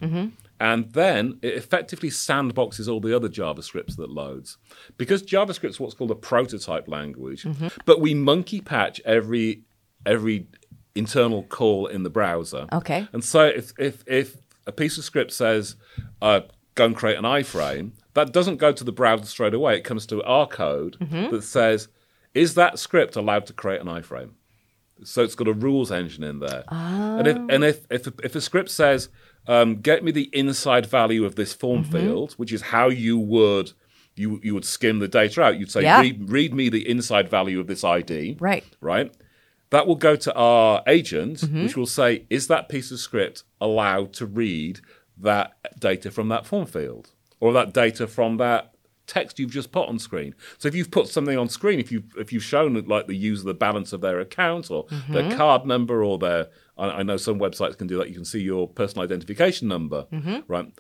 and 0.58 0.92
then 0.92 1.38
it 1.42 1.54
effectively 1.54 2.08
sandboxes 2.08 2.90
all 2.90 3.00
the 3.00 3.14
other 3.14 3.28
JavaScripts 3.28 3.96
that 3.96 4.10
loads. 4.10 4.56
Because 4.96 5.22
JavaScript's 5.22 5.78
what's 5.78 5.94
called 5.94 6.10
a 6.10 6.16
prototype 6.16 6.88
language, 6.88 7.44
mm-hmm. 7.44 7.68
but 7.84 8.00
we 8.00 8.14
monkey 8.14 8.60
patch 8.60 9.00
every 9.04 9.62
every 10.04 10.46
internal 10.94 11.42
call 11.42 11.86
in 11.86 12.02
the 12.02 12.10
browser. 12.10 12.66
Okay. 12.72 13.06
And 13.12 13.22
so 13.22 13.44
if 13.44 13.72
if, 13.78 14.02
if 14.06 14.36
a 14.66 14.72
piece 14.72 14.98
of 14.98 15.04
script 15.04 15.32
says 15.32 15.76
uh, 16.22 16.40
go 16.74 16.86
and 16.86 16.96
create 16.96 17.18
an 17.18 17.24
iframe, 17.24 17.92
that 18.14 18.32
doesn't 18.32 18.56
go 18.56 18.72
to 18.72 18.84
the 18.84 18.92
browser 18.92 19.26
straight 19.26 19.54
away. 19.54 19.76
It 19.76 19.84
comes 19.84 20.06
to 20.06 20.22
our 20.22 20.46
code 20.46 20.96
mm-hmm. 20.98 21.34
that 21.34 21.42
says 21.42 21.88
is 22.34 22.54
that 22.54 22.78
script 22.78 23.16
allowed 23.16 23.46
to 23.46 23.52
create 23.52 23.80
an 23.80 23.86
iframe? 23.86 24.30
So 25.04 25.22
it's 25.22 25.34
got 25.34 25.48
a 25.48 25.52
rules 25.52 25.92
engine 25.92 26.24
in 26.24 26.38
there. 26.38 26.64
Ah. 26.68 27.18
And 27.18 27.26
if 27.26 27.36
and 27.36 27.64
if 27.64 27.86
if, 27.90 28.08
if 28.24 28.34
a 28.34 28.40
script 28.40 28.70
says 28.70 29.10
um, 29.48 29.76
get 29.76 30.02
me 30.04 30.10
the 30.12 30.28
inside 30.32 30.86
value 30.86 31.24
of 31.24 31.34
this 31.36 31.52
form 31.52 31.84
field, 31.84 32.32
which 32.34 32.52
is 32.52 32.62
how 32.62 32.88
you 32.88 33.18
would 33.18 33.72
you 34.14 34.40
you 34.42 34.54
would 34.54 34.64
skim 34.64 34.98
the 34.98 35.08
data 35.08 35.42
out. 35.42 35.58
You'd 35.58 35.70
say 35.70 35.82
Yeah. 35.82 36.00
read, 36.00 36.30
read 36.30 36.54
me 36.54 36.68
the 36.70 36.88
inside 36.88 37.28
value 37.28 37.60
of 37.60 37.66
this 37.66 37.84
ID 37.84 38.36
Right. 38.40 38.64
right? 38.80 39.12
That 39.70 39.86
will 39.86 39.96
go 39.96 40.16
to 40.16 40.34
our 40.34 40.82
agent, 40.86 41.38
Mm-hmm. 41.40 41.64
which 41.64 41.76
will 41.76 41.86
say, 41.86 42.24
is 42.30 42.46
that 42.48 42.68
piece 42.68 42.90
of 42.90 42.98
script 42.98 43.42
allowed 43.60 44.12
to 44.14 44.24
read 44.26 44.80
that 45.18 45.56
data 45.78 46.10
from 46.10 46.28
that 46.28 46.46
form 46.46 46.66
field 46.66 47.10
or 47.40 47.52
that 47.52 47.72
data 47.74 48.06
from 48.06 48.36
that 48.38 48.72
text 49.06 49.38
you've 49.38 49.50
just 49.50 49.70
put 49.70 49.88
on 49.88 49.98
screen? 49.98 50.34
So 50.58 50.66
if 50.68 50.74
you've 50.74 50.90
put 50.90 51.08
something 51.08 51.36
on 51.36 51.48
screen, 51.48 51.78
if 51.78 51.92
you 51.92 52.04
if 52.16 52.32
you've 52.32 52.42
shown 52.44 52.74
like 52.86 53.06
the 53.08 53.16
user 53.16 53.44
the 53.44 53.54
balance 53.54 53.92
of 53.92 54.00
their 54.00 54.18
account 54.20 54.70
or 54.70 54.86
Mm-hmm. 54.86 55.12
their 55.12 55.30
card 55.36 55.66
number 55.66 56.02
or 56.02 56.16
their, 56.18 56.48
I, 56.78 56.86
I 56.88 57.02
know 57.02 57.16
some 57.16 57.38
websites 57.38 57.76
can 57.78 57.86
do 57.86 57.98
that. 57.98 58.08
You 58.08 58.14
can 58.14 58.24
see 58.24 58.40
your 58.40 58.68
personal 58.68 59.04
identification 59.04 59.68
number, 59.68 60.06
Mm-hmm. 60.12 60.38
right? 60.48 60.72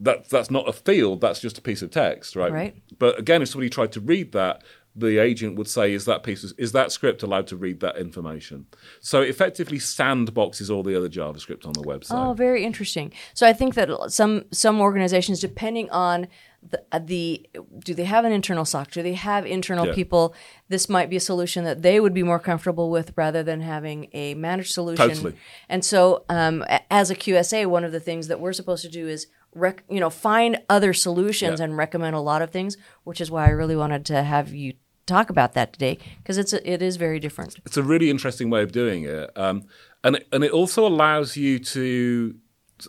That 0.00 0.28
that's 0.28 0.50
not 0.50 0.68
a 0.68 0.72
field. 0.72 1.20
That's 1.20 1.40
just 1.40 1.58
a 1.58 1.60
piece 1.60 1.82
of 1.82 1.90
text, 1.90 2.36
right? 2.36 2.52
Right. 2.52 2.82
But 3.00 3.18
again, 3.18 3.42
if 3.42 3.48
somebody 3.48 3.68
tried 3.68 3.90
to 3.92 4.00
read 4.00 4.30
that, 4.32 4.62
the 4.94 5.18
agent 5.18 5.56
would 5.56 5.66
say, 5.68 5.92
"Is 5.92 6.04
that 6.04 6.22
piece 6.22 6.44
of, 6.44 6.52
is 6.56 6.70
that 6.70 6.92
script 6.92 7.24
allowed 7.24 7.48
to 7.48 7.56
read 7.56 7.80
that 7.80 7.96
information?" 7.96 8.66
So 9.00 9.22
it 9.22 9.28
effectively 9.28 9.78
sandboxes 9.78 10.70
all 10.72 10.84
the 10.84 10.96
other 10.96 11.08
JavaScript 11.08 11.66
on 11.66 11.72
the 11.72 11.82
website. 11.82 12.12
Oh, 12.12 12.32
very 12.32 12.64
interesting. 12.64 13.12
So 13.34 13.44
I 13.48 13.52
think 13.52 13.74
that 13.74 13.88
some 14.12 14.44
some 14.52 14.80
organizations, 14.80 15.40
depending 15.40 15.90
on 15.90 16.28
the, 16.62 16.82
uh, 16.92 16.98
the 16.98 17.46
do 17.84 17.94
they 17.94 18.04
have 18.04 18.24
an 18.24 18.32
internal 18.32 18.64
SOC? 18.64 18.90
Do 18.90 19.02
they 19.02 19.14
have 19.14 19.46
internal 19.46 19.86
Yeah. 19.86 19.94
people? 19.94 20.34
This 20.68 20.88
might 20.88 21.08
be 21.08 21.16
a 21.16 21.20
solution 21.20 21.64
that 21.64 21.82
they 21.82 22.00
would 22.00 22.12
be 22.14 22.22
more 22.22 22.38
comfortable 22.38 22.90
with 22.90 23.12
rather 23.16 23.42
than 23.42 23.60
having 23.60 24.08
a 24.12 24.34
managed 24.34 24.72
solution. 24.72 25.08
Totally. 25.08 25.34
And 25.68 25.84
so, 25.84 26.24
um, 26.28 26.64
as 26.90 27.10
a 27.10 27.14
QSA, 27.14 27.66
one 27.66 27.84
of 27.84 27.92
the 27.92 28.00
things 28.00 28.28
that 28.28 28.40
we're 28.40 28.52
supposed 28.52 28.82
to 28.82 28.88
do 28.90 29.06
is 29.08 29.28
rec- 29.54 29.84
you 29.88 30.00
know 30.00 30.10
find 30.10 30.58
other 30.68 30.92
solutions 30.92 31.60
Yeah. 31.60 31.64
and 31.64 31.76
recommend 31.76 32.16
a 32.16 32.20
lot 32.20 32.42
of 32.42 32.50
things, 32.50 32.76
which 33.04 33.20
is 33.20 33.30
why 33.30 33.46
I 33.46 33.50
really 33.50 33.76
wanted 33.76 34.04
to 34.06 34.22
have 34.22 34.52
you 34.52 34.74
talk 35.06 35.30
about 35.30 35.54
that 35.54 35.72
today 35.72 35.96
because 36.22 36.36
it's 36.36 36.52
a, 36.52 36.70
it 36.70 36.82
is 36.82 36.96
very 36.96 37.18
different. 37.18 37.56
it's 37.64 37.78
a 37.78 37.82
really 37.82 38.10
interesting 38.10 38.50
way 38.50 38.62
of 38.62 38.72
doing 38.72 39.04
it, 39.04 39.30
um, 39.36 39.64
and 40.04 40.16
it, 40.16 40.28
and 40.32 40.44
it 40.44 40.50
also 40.52 40.86
allows 40.86 41.36
you 41.36 41.58
to. 41.60 42.34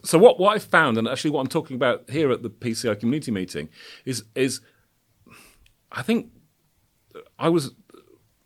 So 0.04 0.18
what 0.18 0.40
what 0.40 0.56
I 0.56 0.60
found, 0.60 0.98
and 0.98 1.08
actually 1.08 1.32
what 1.32 1.42
I'm 1.42 1.48
talking 1.48 1.76
about 1.76 2.10
here 2.10 2.32
at 2.32 2.44
the 2.44 2.50
PCI 2.50 3.00
community 3.00 3.32
meeting, 3.32 3.70
is 4.06 4.24
is 4.36 4.62
I 5.92 6.02
think 6.02 6.32
I 7.38 7.50
was 7.50 7.72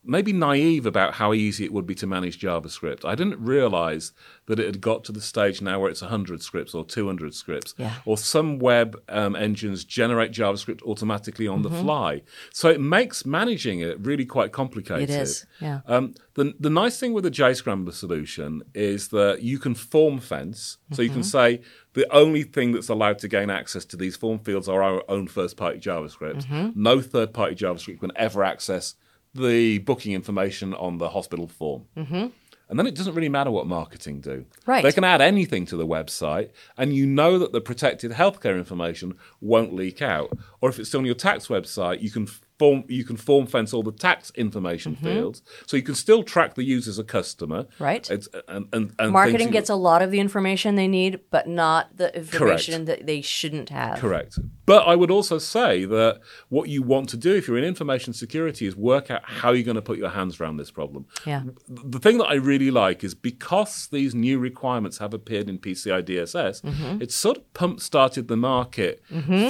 maybe 0.05 0.33
naive 0.33 0.85
about 0.85 1.13
how 1.15 1.33
easy 1.33 1.63
it 1.63 1.71
would 1.73 1.85
be 1.85 1.95
to 1.95 2.05
manage 2.07 2.39
JavaScript. 2.39 3.05
I 3.05 3.15
didn't 3.15 3.39
realize 3.39 4.11
that 4.47 4.59
it 4.59 4.65
had 4.65 4.81
got 4.81 5.03
to 5.05 5.11
the 5.13 5.21
stage 5.21 5.61
now 5.61 5.79
where 5.79 5.89
it's 5.89 6.01
100 6.01 6.41
scripts 6.41 6.73
or 6.75 6.83
200 6.83 7.33
scripts, 7.33 7.73
Yeah. 7.77 7.93
or 8.05 8.17
some 8.17 8.59
web 8.59 9.01
um, 9.07 9.35
engines 9.35 9.85
generate 9.85 10.31
JavaScript 10.31 10.81
automatically 10.83 11.47
on 11.47 11.63
Mm-hmm. 11.63 11.73
the 11.75 11.81
fly. 11.81 12.21
So 12.51 12.69
it 12.69 12.81
makes 12.81 13.25
managing 13.25 13.79
it 13.79 13.97
really 14.01 14.25
quite 14.25 14.51
complicated. 14.51 15.09
It 15.09 15.21
is, 15.21 15.45
yeah. 15.61 15.79
Um, 15.87 16.13
the, 16.33 16.53
the 16.59 16.69
nice 16.69 16.99
thing 16.99 17.13
with 17.13 17.23
the 17.23 17.31
JScrambler 17.31 17.93
solution 17.93 18.63
is 18.73 19.09
that 19.09 19.41
you 19.43 19.57
can 19.59 19.75
form 19.75 20.19
fence. 20.19 20.77
So 20.91 21.01
you 21.01 21.09
Mm-hmm. 21.09 21.13
can 21.15 21.23
say 21.23 21.61
the 21.93 22.11
only 22.13 22.43
thing 22.43 22.71
that's 22.73 22.89
allowed 22.89 23.19
to 23.19 23.27
gain 23.27 23.49
access 23.49 23.85
to 23.85 23.95
these 23.97 24.15
form 24.17 24.39
fields 24.39 24.67
are 24.67 24.81
our 24.83 25.03
own 25.07 25.27
first 25.27 25.55
party 25.57 25.79
JavaScript. 25.79 26.43
Mm-hmm. 26.45 26.69
No 26.81 26.99
third 27.01 27.33
party 27.33 27.55
JavaScript 27.55 27.99
can 27.99 28.11
ever 28.15 28.43
access 28.43 28.95
the 29.33 29.79
booking 29.79 30.13
information 30.13 30.73
on 30.73 30.97
the 30.97 31.09
hospital 31.09 31.47
form. 31.47 31.85
Mm-hmm. 31.97 32.27
And 32.69 32.79
then 32.79 32.87
it 32.87 32.95
doesn't 32.95 33.13
really 33.13 33.29
matter 33.29 33.51
what 33.51 33.67
marketing 33.67 34.21
do. 34.21 34.45
Right. 34.65 34.83
They 34.83 34.91
can 34.91 35.03
add 35.03 35.21
anything 35.21 35.65
to 35.67 35.77
the 35.77 35.85
website, 35.85 36.49
and 36.77 36.95
you 36.95 37.05
know 37.05 37.37
that 37.37 37.51
the 37.51 37.61
protected 37.61 38.11
healthcare 38.11 38.57
information 38.57 39.15
won't 39.41 39.75
leak 39.75 40.01
out. 40.01 40.35
Or 40.61 40.69
if 40.69 40.79
it's 40.79 40.89
still 40.89 41.01
on 41.01 41.05
your 41.05 41.13
tax 41.13 41.47
website, 41.47 42.01
you 42.01 42.09
can 42.09 42.27
form 42.59 42.83
you 42.87 43.03
can 43.03 43.17
form 43.17 43.47
fence 43.47 43.73
all 43.73 43.83
the 43.83 43.91
tax 43.91 44.31
information 44.35 44.95
fields, 44.95 45.41
so 45.65 45.77
you 45.77 45.83
can 45.83 45.95
still 45.95 46.23
track 46.23 46.55
the 46.55 46.63
user 46.63 46.89
as 46.89 46.99
a 46.99 47.03
customer. 47.03 47.63
Mm-hmm. 47.63 47.83
Right. 47.83 48.09
It's, 48.09 48.27
and, 48.47 48.67
and, 48.73 48.93
and 48.99 49.11
Marketing 49.11 49.49
gets 49.49 49.69
a 49.69 49.75
lot 49.75 50.01
of 50.01 50.11
the 50.11 50.19
information 50.19 50.75
they 50.75 50.87
need, 50.87 51.19
but 51.29 51.47
not 51.47 51.97
the 51.97 52.15
information 52.15 52.85
that 52.85 53.05
they 53.05 53.21
shouldn't 53.21 53.69
have. 53.69 53.99
Correct. 53.99 54.39
But 54.65 54.87
I 54.87 54.95
would 54.95 55.11
also 55.11 55.39
say 55.39 55.85
that 55.85 56.21
what 56.49 56.69
you 56.69 56.83
want 56.83 57.09
to 57.09 57.17
do 57.17 57.35
if 57.35 57.47
you're 57.47 57.57
in 57.57 57.63
information 57.63 58.13
security 58.13 58.65
is 58.65 58.75
work 58.75 59.11
out 59.11 59.21
how 59.25 59.51
you're 59.51 59.63
going 59.63 59.75
to 59.75 59.81
put 59.81 59.97
your 59.97 60.09
hands 60.09 60.39
around 60.39 60.57
this 60.57 60.71
problem. 60.71 61.05
Yeah. 61.25 61.43
The 61.67 61.99
thing 61.99 62.17
that 62.19 62.27
I 62.27 62.35
really 62.35 62.71
like 62.71 63.03
is 63.03 63.13
because 63.13 63.87
these 63.87 64.15
new 64.15 64.39
requirements 64.39 64.99
have 64.99 65.13
appeared 65.13 65.49
in 65.49 65.57
PCI 65.59 66.03
DSS, 66.03 66.61
Mm-hmm. 66.63 67.01
it's 67.01 67.15
sort 67.15 67.37
of 67.37 67.53
pump 67.53 67.79
started 67.79 68.27
the 68.27 68.37
market 68.37 69.03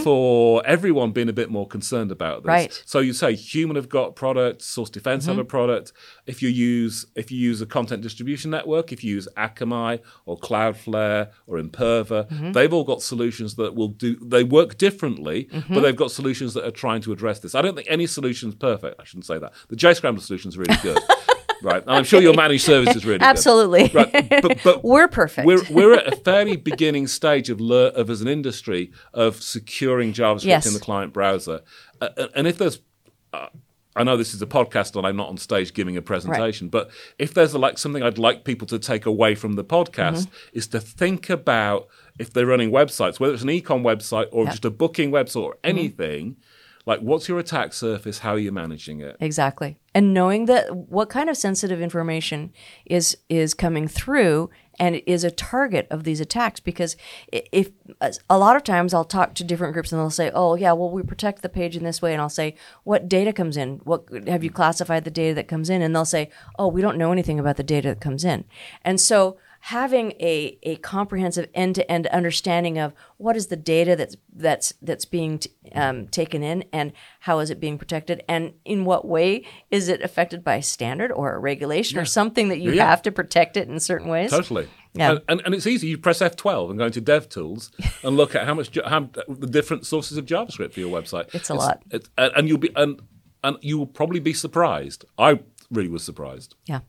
for 0.03 0.65
everyone 0.65 1.11
being 1.11 1.29
a 1.29 1.33
bit 1.33 1.49
more 1.49 1.67
concerned 1.67 2.11
about 2.11 2.43
this. 2.43 2.47
Right. 2.47 2.83
So 2.85 2.92
you 2.99 3.13
say 3.13 3.35
human 3.35 3.75
have 3.75 3.89
got 3.89 4.15
products, 4.15 4.65
Source 4.65 4.89
Defense 4.89 5.25
have 5.25 5.37
a 5.37 5.41
mm-hmm. 5.41 5.47
product. 5.47 5.93
If 6.25 6.41
you 6.41 6.49
use 6.49 7.05
if 7.15 7.31
you 7.31 7.37
use 7.37 7.61
a 7.61 7.65
content 7.65 8.01
distribution 8.01 8.51
network, 8.51 8.91
if 8.91 9.03
you 9.03 9.13
use 9.15 9.27
Akamai 9.37 9.99
or 10.25 10.37
Cloudflare 10.37 11.29
or 11.47 11.57
Imperva, 11.57 12.29
mm-hmm. 12.29 12.51
they've 12.51 12.73
all 12.73 12.83
got 12.83 13.01
solutions 13.01 13.55
that 13.55 13.75
will 13.75 13.89
do. 13.89 14.15
They 14.21 14.43
work 14.43 14.77
differently, 14.77 15.47
but 15.51 15.61
mm-hmm. 15.61 15.81
they've 15.81 15.95
got 15.95 16.11
solutions 16.11 16.53
that 16.53 16.65
are 16.65 16.71
trying 16.71 17.01
to 17.01 17.11
address 17.11 17.39
this. 17.39 17.55
I 17.55 17.61
don't 17.61 17.75
think 17.75 17.87
any 17.89 18.07
solution's 18.07 18.55
perfect. 18.55 18.99
I 18.99 19.03
shouldn't 19.03 19.25
say 19.25 19.37
that. 19.39 19.53
The 19.69 19.75
JScrambler 19.75 20.21
solution 20.21 20.49
is 20.49 20.57
really 20.57 20.77
good. 20.81 20.99
Right, 21.63 21.81
and 21.81 21.89
I'm 21.91 22.03
sure 22.03 22.21
your 22.21 22.33
managed 22.35 22.65
service 22.65 22.95
is 22.95 23.05
really 23.05 23.19
good. 23.19 23.25
Absolutely. 23.25 23.89
Right, 23.93 24.29
but, 24.41 24.59
but 24.63 24.83
We're 24.93 25.07
perfect. 25.07 25.47
we're 25.47 25.63
we're 25.71 25.93
at 25.93 26.11
a 26.13 26.15
fairly 26.17 26.55
beginning 26.57 27.07
stage 27.07 27.49
of 27.49 27.61
lear- 27.61 27.87
of 27.95 28.09
as 28.09 28.21
an 28.21 28.27
industry 28.27 28.91
of 29.13 29.41
securing 29.41 30.13
JavaScript 30.13 30.43
Yes. 30.45 30.65
in 30.67 30.73
the 30.73 30.79
client 30.79 31.13
browser, 31.13 31.61
uh, 32.01 32.09
and 32.35 32.45
if 32.47 32.57
there's 32.57 32.79
uh, 33.31 33.47
I 33.95 34.03
know 34.03 34.17
this 34.17 34.33
is 34.33 34.41
a 34.41 34.47
podcast 34.47 34.95
and 34.95 35.05
I'm 35.05 35.15
not 35.15 35.29
on 35.29 35.37
stage 35.37 35.73
giving 35.73 35.95
a 35.97 36.01
presentation, 36.01 36.67
but 36.67 36.89
if 37.19 37.33
there's 37.35 37.53
a, 37.53 37.59
like 37.59 37.77
something 37.77 38.01
I'd 38.01 38.17
like 38.17 38.43
people 38.43 38.65
to 38.69 38.79
take 38.79 39.05
away 39.05 39.35
from 39.35 39.53
the 39.53 39.63
podcast 39.63 40.23
Mm-hmm. 40.25 40.57
is 40.57 40.67
to 40.69 40.79
think 40.79 41.29
about 41.29 41.87
if 42.19 42.33
they're 42.33 42.47
running 42.47 42.71
websites, 42.71 43.19
whether 43.19 43.33
it's 43.35 43.43
an 43.43 43.49
econ 43.49 43.83
website 43.83 44.27
or 44.31 44.45
just 44.47 44.65
a 44.65 44.71
booking 44.71 45.11
website 45.11 45.43
or 45.43 45.57
Mm-hmm. 45.63 46.31
Like 46.85 46.99
what's 46.99 47.29
your 47.29 47.39
attack 47.39 47.73
surface, 47.73 48.19
how 48.19 48.31
are 48.31 48.39
you 48.39 48.51
managing 48.51 49.01
it? 49.01 49.15
Exactly. 49.19 49.77
And 49.95 50.13
knowing 50.13 50.45
that 50.45 50.75
what 50.75 51.09
kind 51.09 51.29
of 51.29 51.37
sensitive 51.37 51.81
information 51.81 52.51
is 52.85 53.17
is 53.29 53.53
coming 53.53 53.87
through 53.87 54.49
and 54.79 55.01
is 55.05 55.23
a 55.23 55.31
target 55.31 55.87
of 55.91 56.03
these 56.03 56.19
attacks 56.19 56.59
because 56.59 56.97
if 57.31 57.69
a 58.29 58.37
lot 58.37 58.55
of 58.55 58.63
times 58.63 58.93
I'll 58.93 59.05
talk 59.05 59.35
to 59.35 59.43
different 59.43 59.73
groups 59.73 59.91
and 59.91 60.01
they'll 60.01 60.09
say, 60.09 60.31
"Oh, 60.33 60.55
yeah, 60.55 60.73
well 60.73 60.89
we 60.89 61.03
protect 61.03 61.41
the 61.41 61.49
page 61.49 61.77
in 61.77 61.83
this 61.83 62.01
way." 62.01 62.11
And 62.11 62.21
I'll 62.21 62.29
say, 62.29 62.55
"What 62.83 63.07
data 63.07 63.31
comes 63.31 63.55
in? 63.55 63.81
What 63.83 64.05
have 64.27 64.43
you 64.43 64.49
classified 64.49 65.03
the 65.03 65.11
data 65.11 65.35
that 65.35 65.47
comes 65.47 65.69
in?" 65.69 65.81
And 65.81 65.95
they'll 65.95 66.05
say, 66.05 66.29
"Oh, 66.57 66.67
we 66.67 66.81
don't 66.81 66.97
know 66.97 67.11
anything 67.11 67.39
about 67.39 67.57
the 67.57 67.63
data 67.63 67.89
that 67.89 68.01
comes 68.01 68.25
in." 68.25 68.45
And 68.83 68.99
so 68.99 69.37
having 69.67 70.11
a, 70.19 70.59
a 70.63 70.75
comprehensive 70.77 71.47
end-to-end 71.53 72.05
understanding 72.07 72.77
of 72.77 72.91
what 73.15 73.37
is 73.37 73.47
the 73.47 73.55
data 73.55 73.95
that's 73.95 74.17
that's 74.35 74.73
that's 74.81 75.05
being 75.05 75.39
t- 75.39 75.49
um, 75.73 76.05
taken 76.09 76.43
in 76.43 76.65
and 76.73 76.91
how 77.21 77.39
is 77.39 77.49
it 77.49 77.61
being 77.61 77.77
protected 77.77 78.21
and 78.27 78.51
in 78.65 78.83
what 78.83 79.07
way 79.07 79.45
is 79.71 79.87
it 79.87 80.01
affected 80.01 80.43
by 80.43 80.55
a 80.55 80.61
standard 80.61 81.13
or 81.13 81.33
a 81.33 81.39
regulation 81.39 81.97
or 81.97 82.03
something 82.03 82.49
that 82.49 82.59
you 82.59 82.73
Yeah. 82.73 82.89
have 82.89 83.01
to 83.03 83.11
protect 83.11 83.55
it 83.55 83.69
in 83.69 83.79
certain 83.79 84.09
ways 84.09 84.31
Totally. 84.31 84.67
Yeah. 84.95 85.11
And, 85.11 85.21
and, 85.29 85.41
and 85.45 85.55
it's 85.55 85.65
easy. 85.65 85.87
You 85.87 85.97
press 85.97 86.19
F12 86.19 86.69
and 86.71 86.77
go 86.79 86.85
into 86.87 87.01
DevTools 87.01 87.71
and 88.03 88.17
look 88.17 88.35
at 88.35 88.45
how 88.45 88.55
much 88.55 88.77
how, 88.85 89.09
the 89.29 89.47
different 89.47 89.85
sources 89.85 90.17
of 90.17 90.25
JavaScript 90.25 90.73
for 90.73 90.81
your 90.81 90.91
website. 90.91 91.33
It's 91.33 91.49
a 91.49 91.53
lot. 91.53 91.81
It's, 91.89 92.09
and, 92.17 92.33
and 92.35 92.49
you'll 92.49 92.57
be 92.57 92.69
and 92.75 93.01
and 93.45 93.55
you 93.61 93.77
will 93.77 93.87
probably 93.87 94.19
be 94.19 94.33
surprised. 94.33 95.05
I 95.17 95.39
really 95.71 95.89
was 95.89 96.03
surprised. 96.03 96.55
Yeah. 96.65 96.81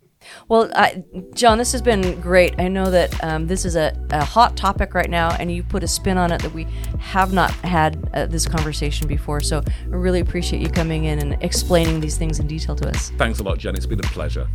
Well, 0.48 0.70
I, 0.74 1.04
John, 1.34 1.58
this 1.58 1.72
has 1.72 1.82
been 1.82 2.20
great. 2.20 2.54
I 2.58 2.68
know 2.68 2.90
that 2.90 3.22
um, 3.24 3.46
this 3.46 3.64
is 3.64 3.76
a, 3.76 3.96
a 4.10 4.24
hot 4.24 4.56
topic 4.56 4.94
right 4.94 5.10
now, 5.10 5.30
and 5.38 5.50
you 5.50 5.62
put 5.62 5.82
a 5.82 5.88
spin 5.88 6.18
on 6.18 6.32
it 6.32 6.42
that 6.42 6.52
we 6.52 6.64
have 6.98 7.32
not 7.32 7.50
had 7.50 8.08
uh, 8.14 8.26
this 8.26 8.46
conversation 8.46 9.06
before. 9.06 9.40
So 9.40 9.62
I 9.66 9.88
really 9.88 10.20
appreciate 10.20 10.62
you 10.62 10.68
coming 10.68 11.04
in 11.04 11.18
and 11.18 11.42
explaining 11.42 12.00
these 12.00 12.16
things 12.16 12.38
in 12.40 12.46
detail 12.46 12.76
to 12.76 12.88
us. 12.88 13.10
Thanks 13.18 13.38
a 13.38 13.42
lot, 13.42 13.58
Jen. 13.58 13.74
It's 13.74 13.86
been 13.86 14.00
a 14.00 14.02
pleasure. 14.04 14.48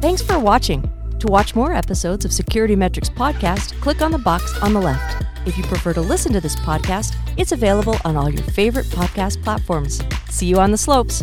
Thanks 0.00 0.22
for 0.22 0.38
watching. 0.38 0.90
To 1.20 1.28
watch 1.28 1.54
more 1.54 1.72
episodes 1.72 2.24
of 2.24 2.32
Security 2.32 2.74
Metrics 2.74 3.08
Podcast, 3.08 3.80
click 3.80 4.02
on 4.02 4.10
the 4.10 4.18
box 4.18 4.58
on 4.60 4.72
the 4.72 4.80
left. 4.80 5.24
If 5.46 5.56
you 5.56 5.62
prefer 5.64 5.92
to 5.92 6.00
listen 6.00 6.32
to 6.32 6.40
this 6.40 6.56
podcast, 6.56 7.14
it's 7.36 7.52
available 7.52 7.96
on 8.04 8.16
all 8.16 8.28
your 8.28 8.42
favorite 8.42 8.86
podcast 8.86 9.42
platforms. 9.42 10.02
See 10.28 10.46
you 10.46 10.58
on 10.58 10.72
the 10.72 10.78
slopes. 10.78 11.22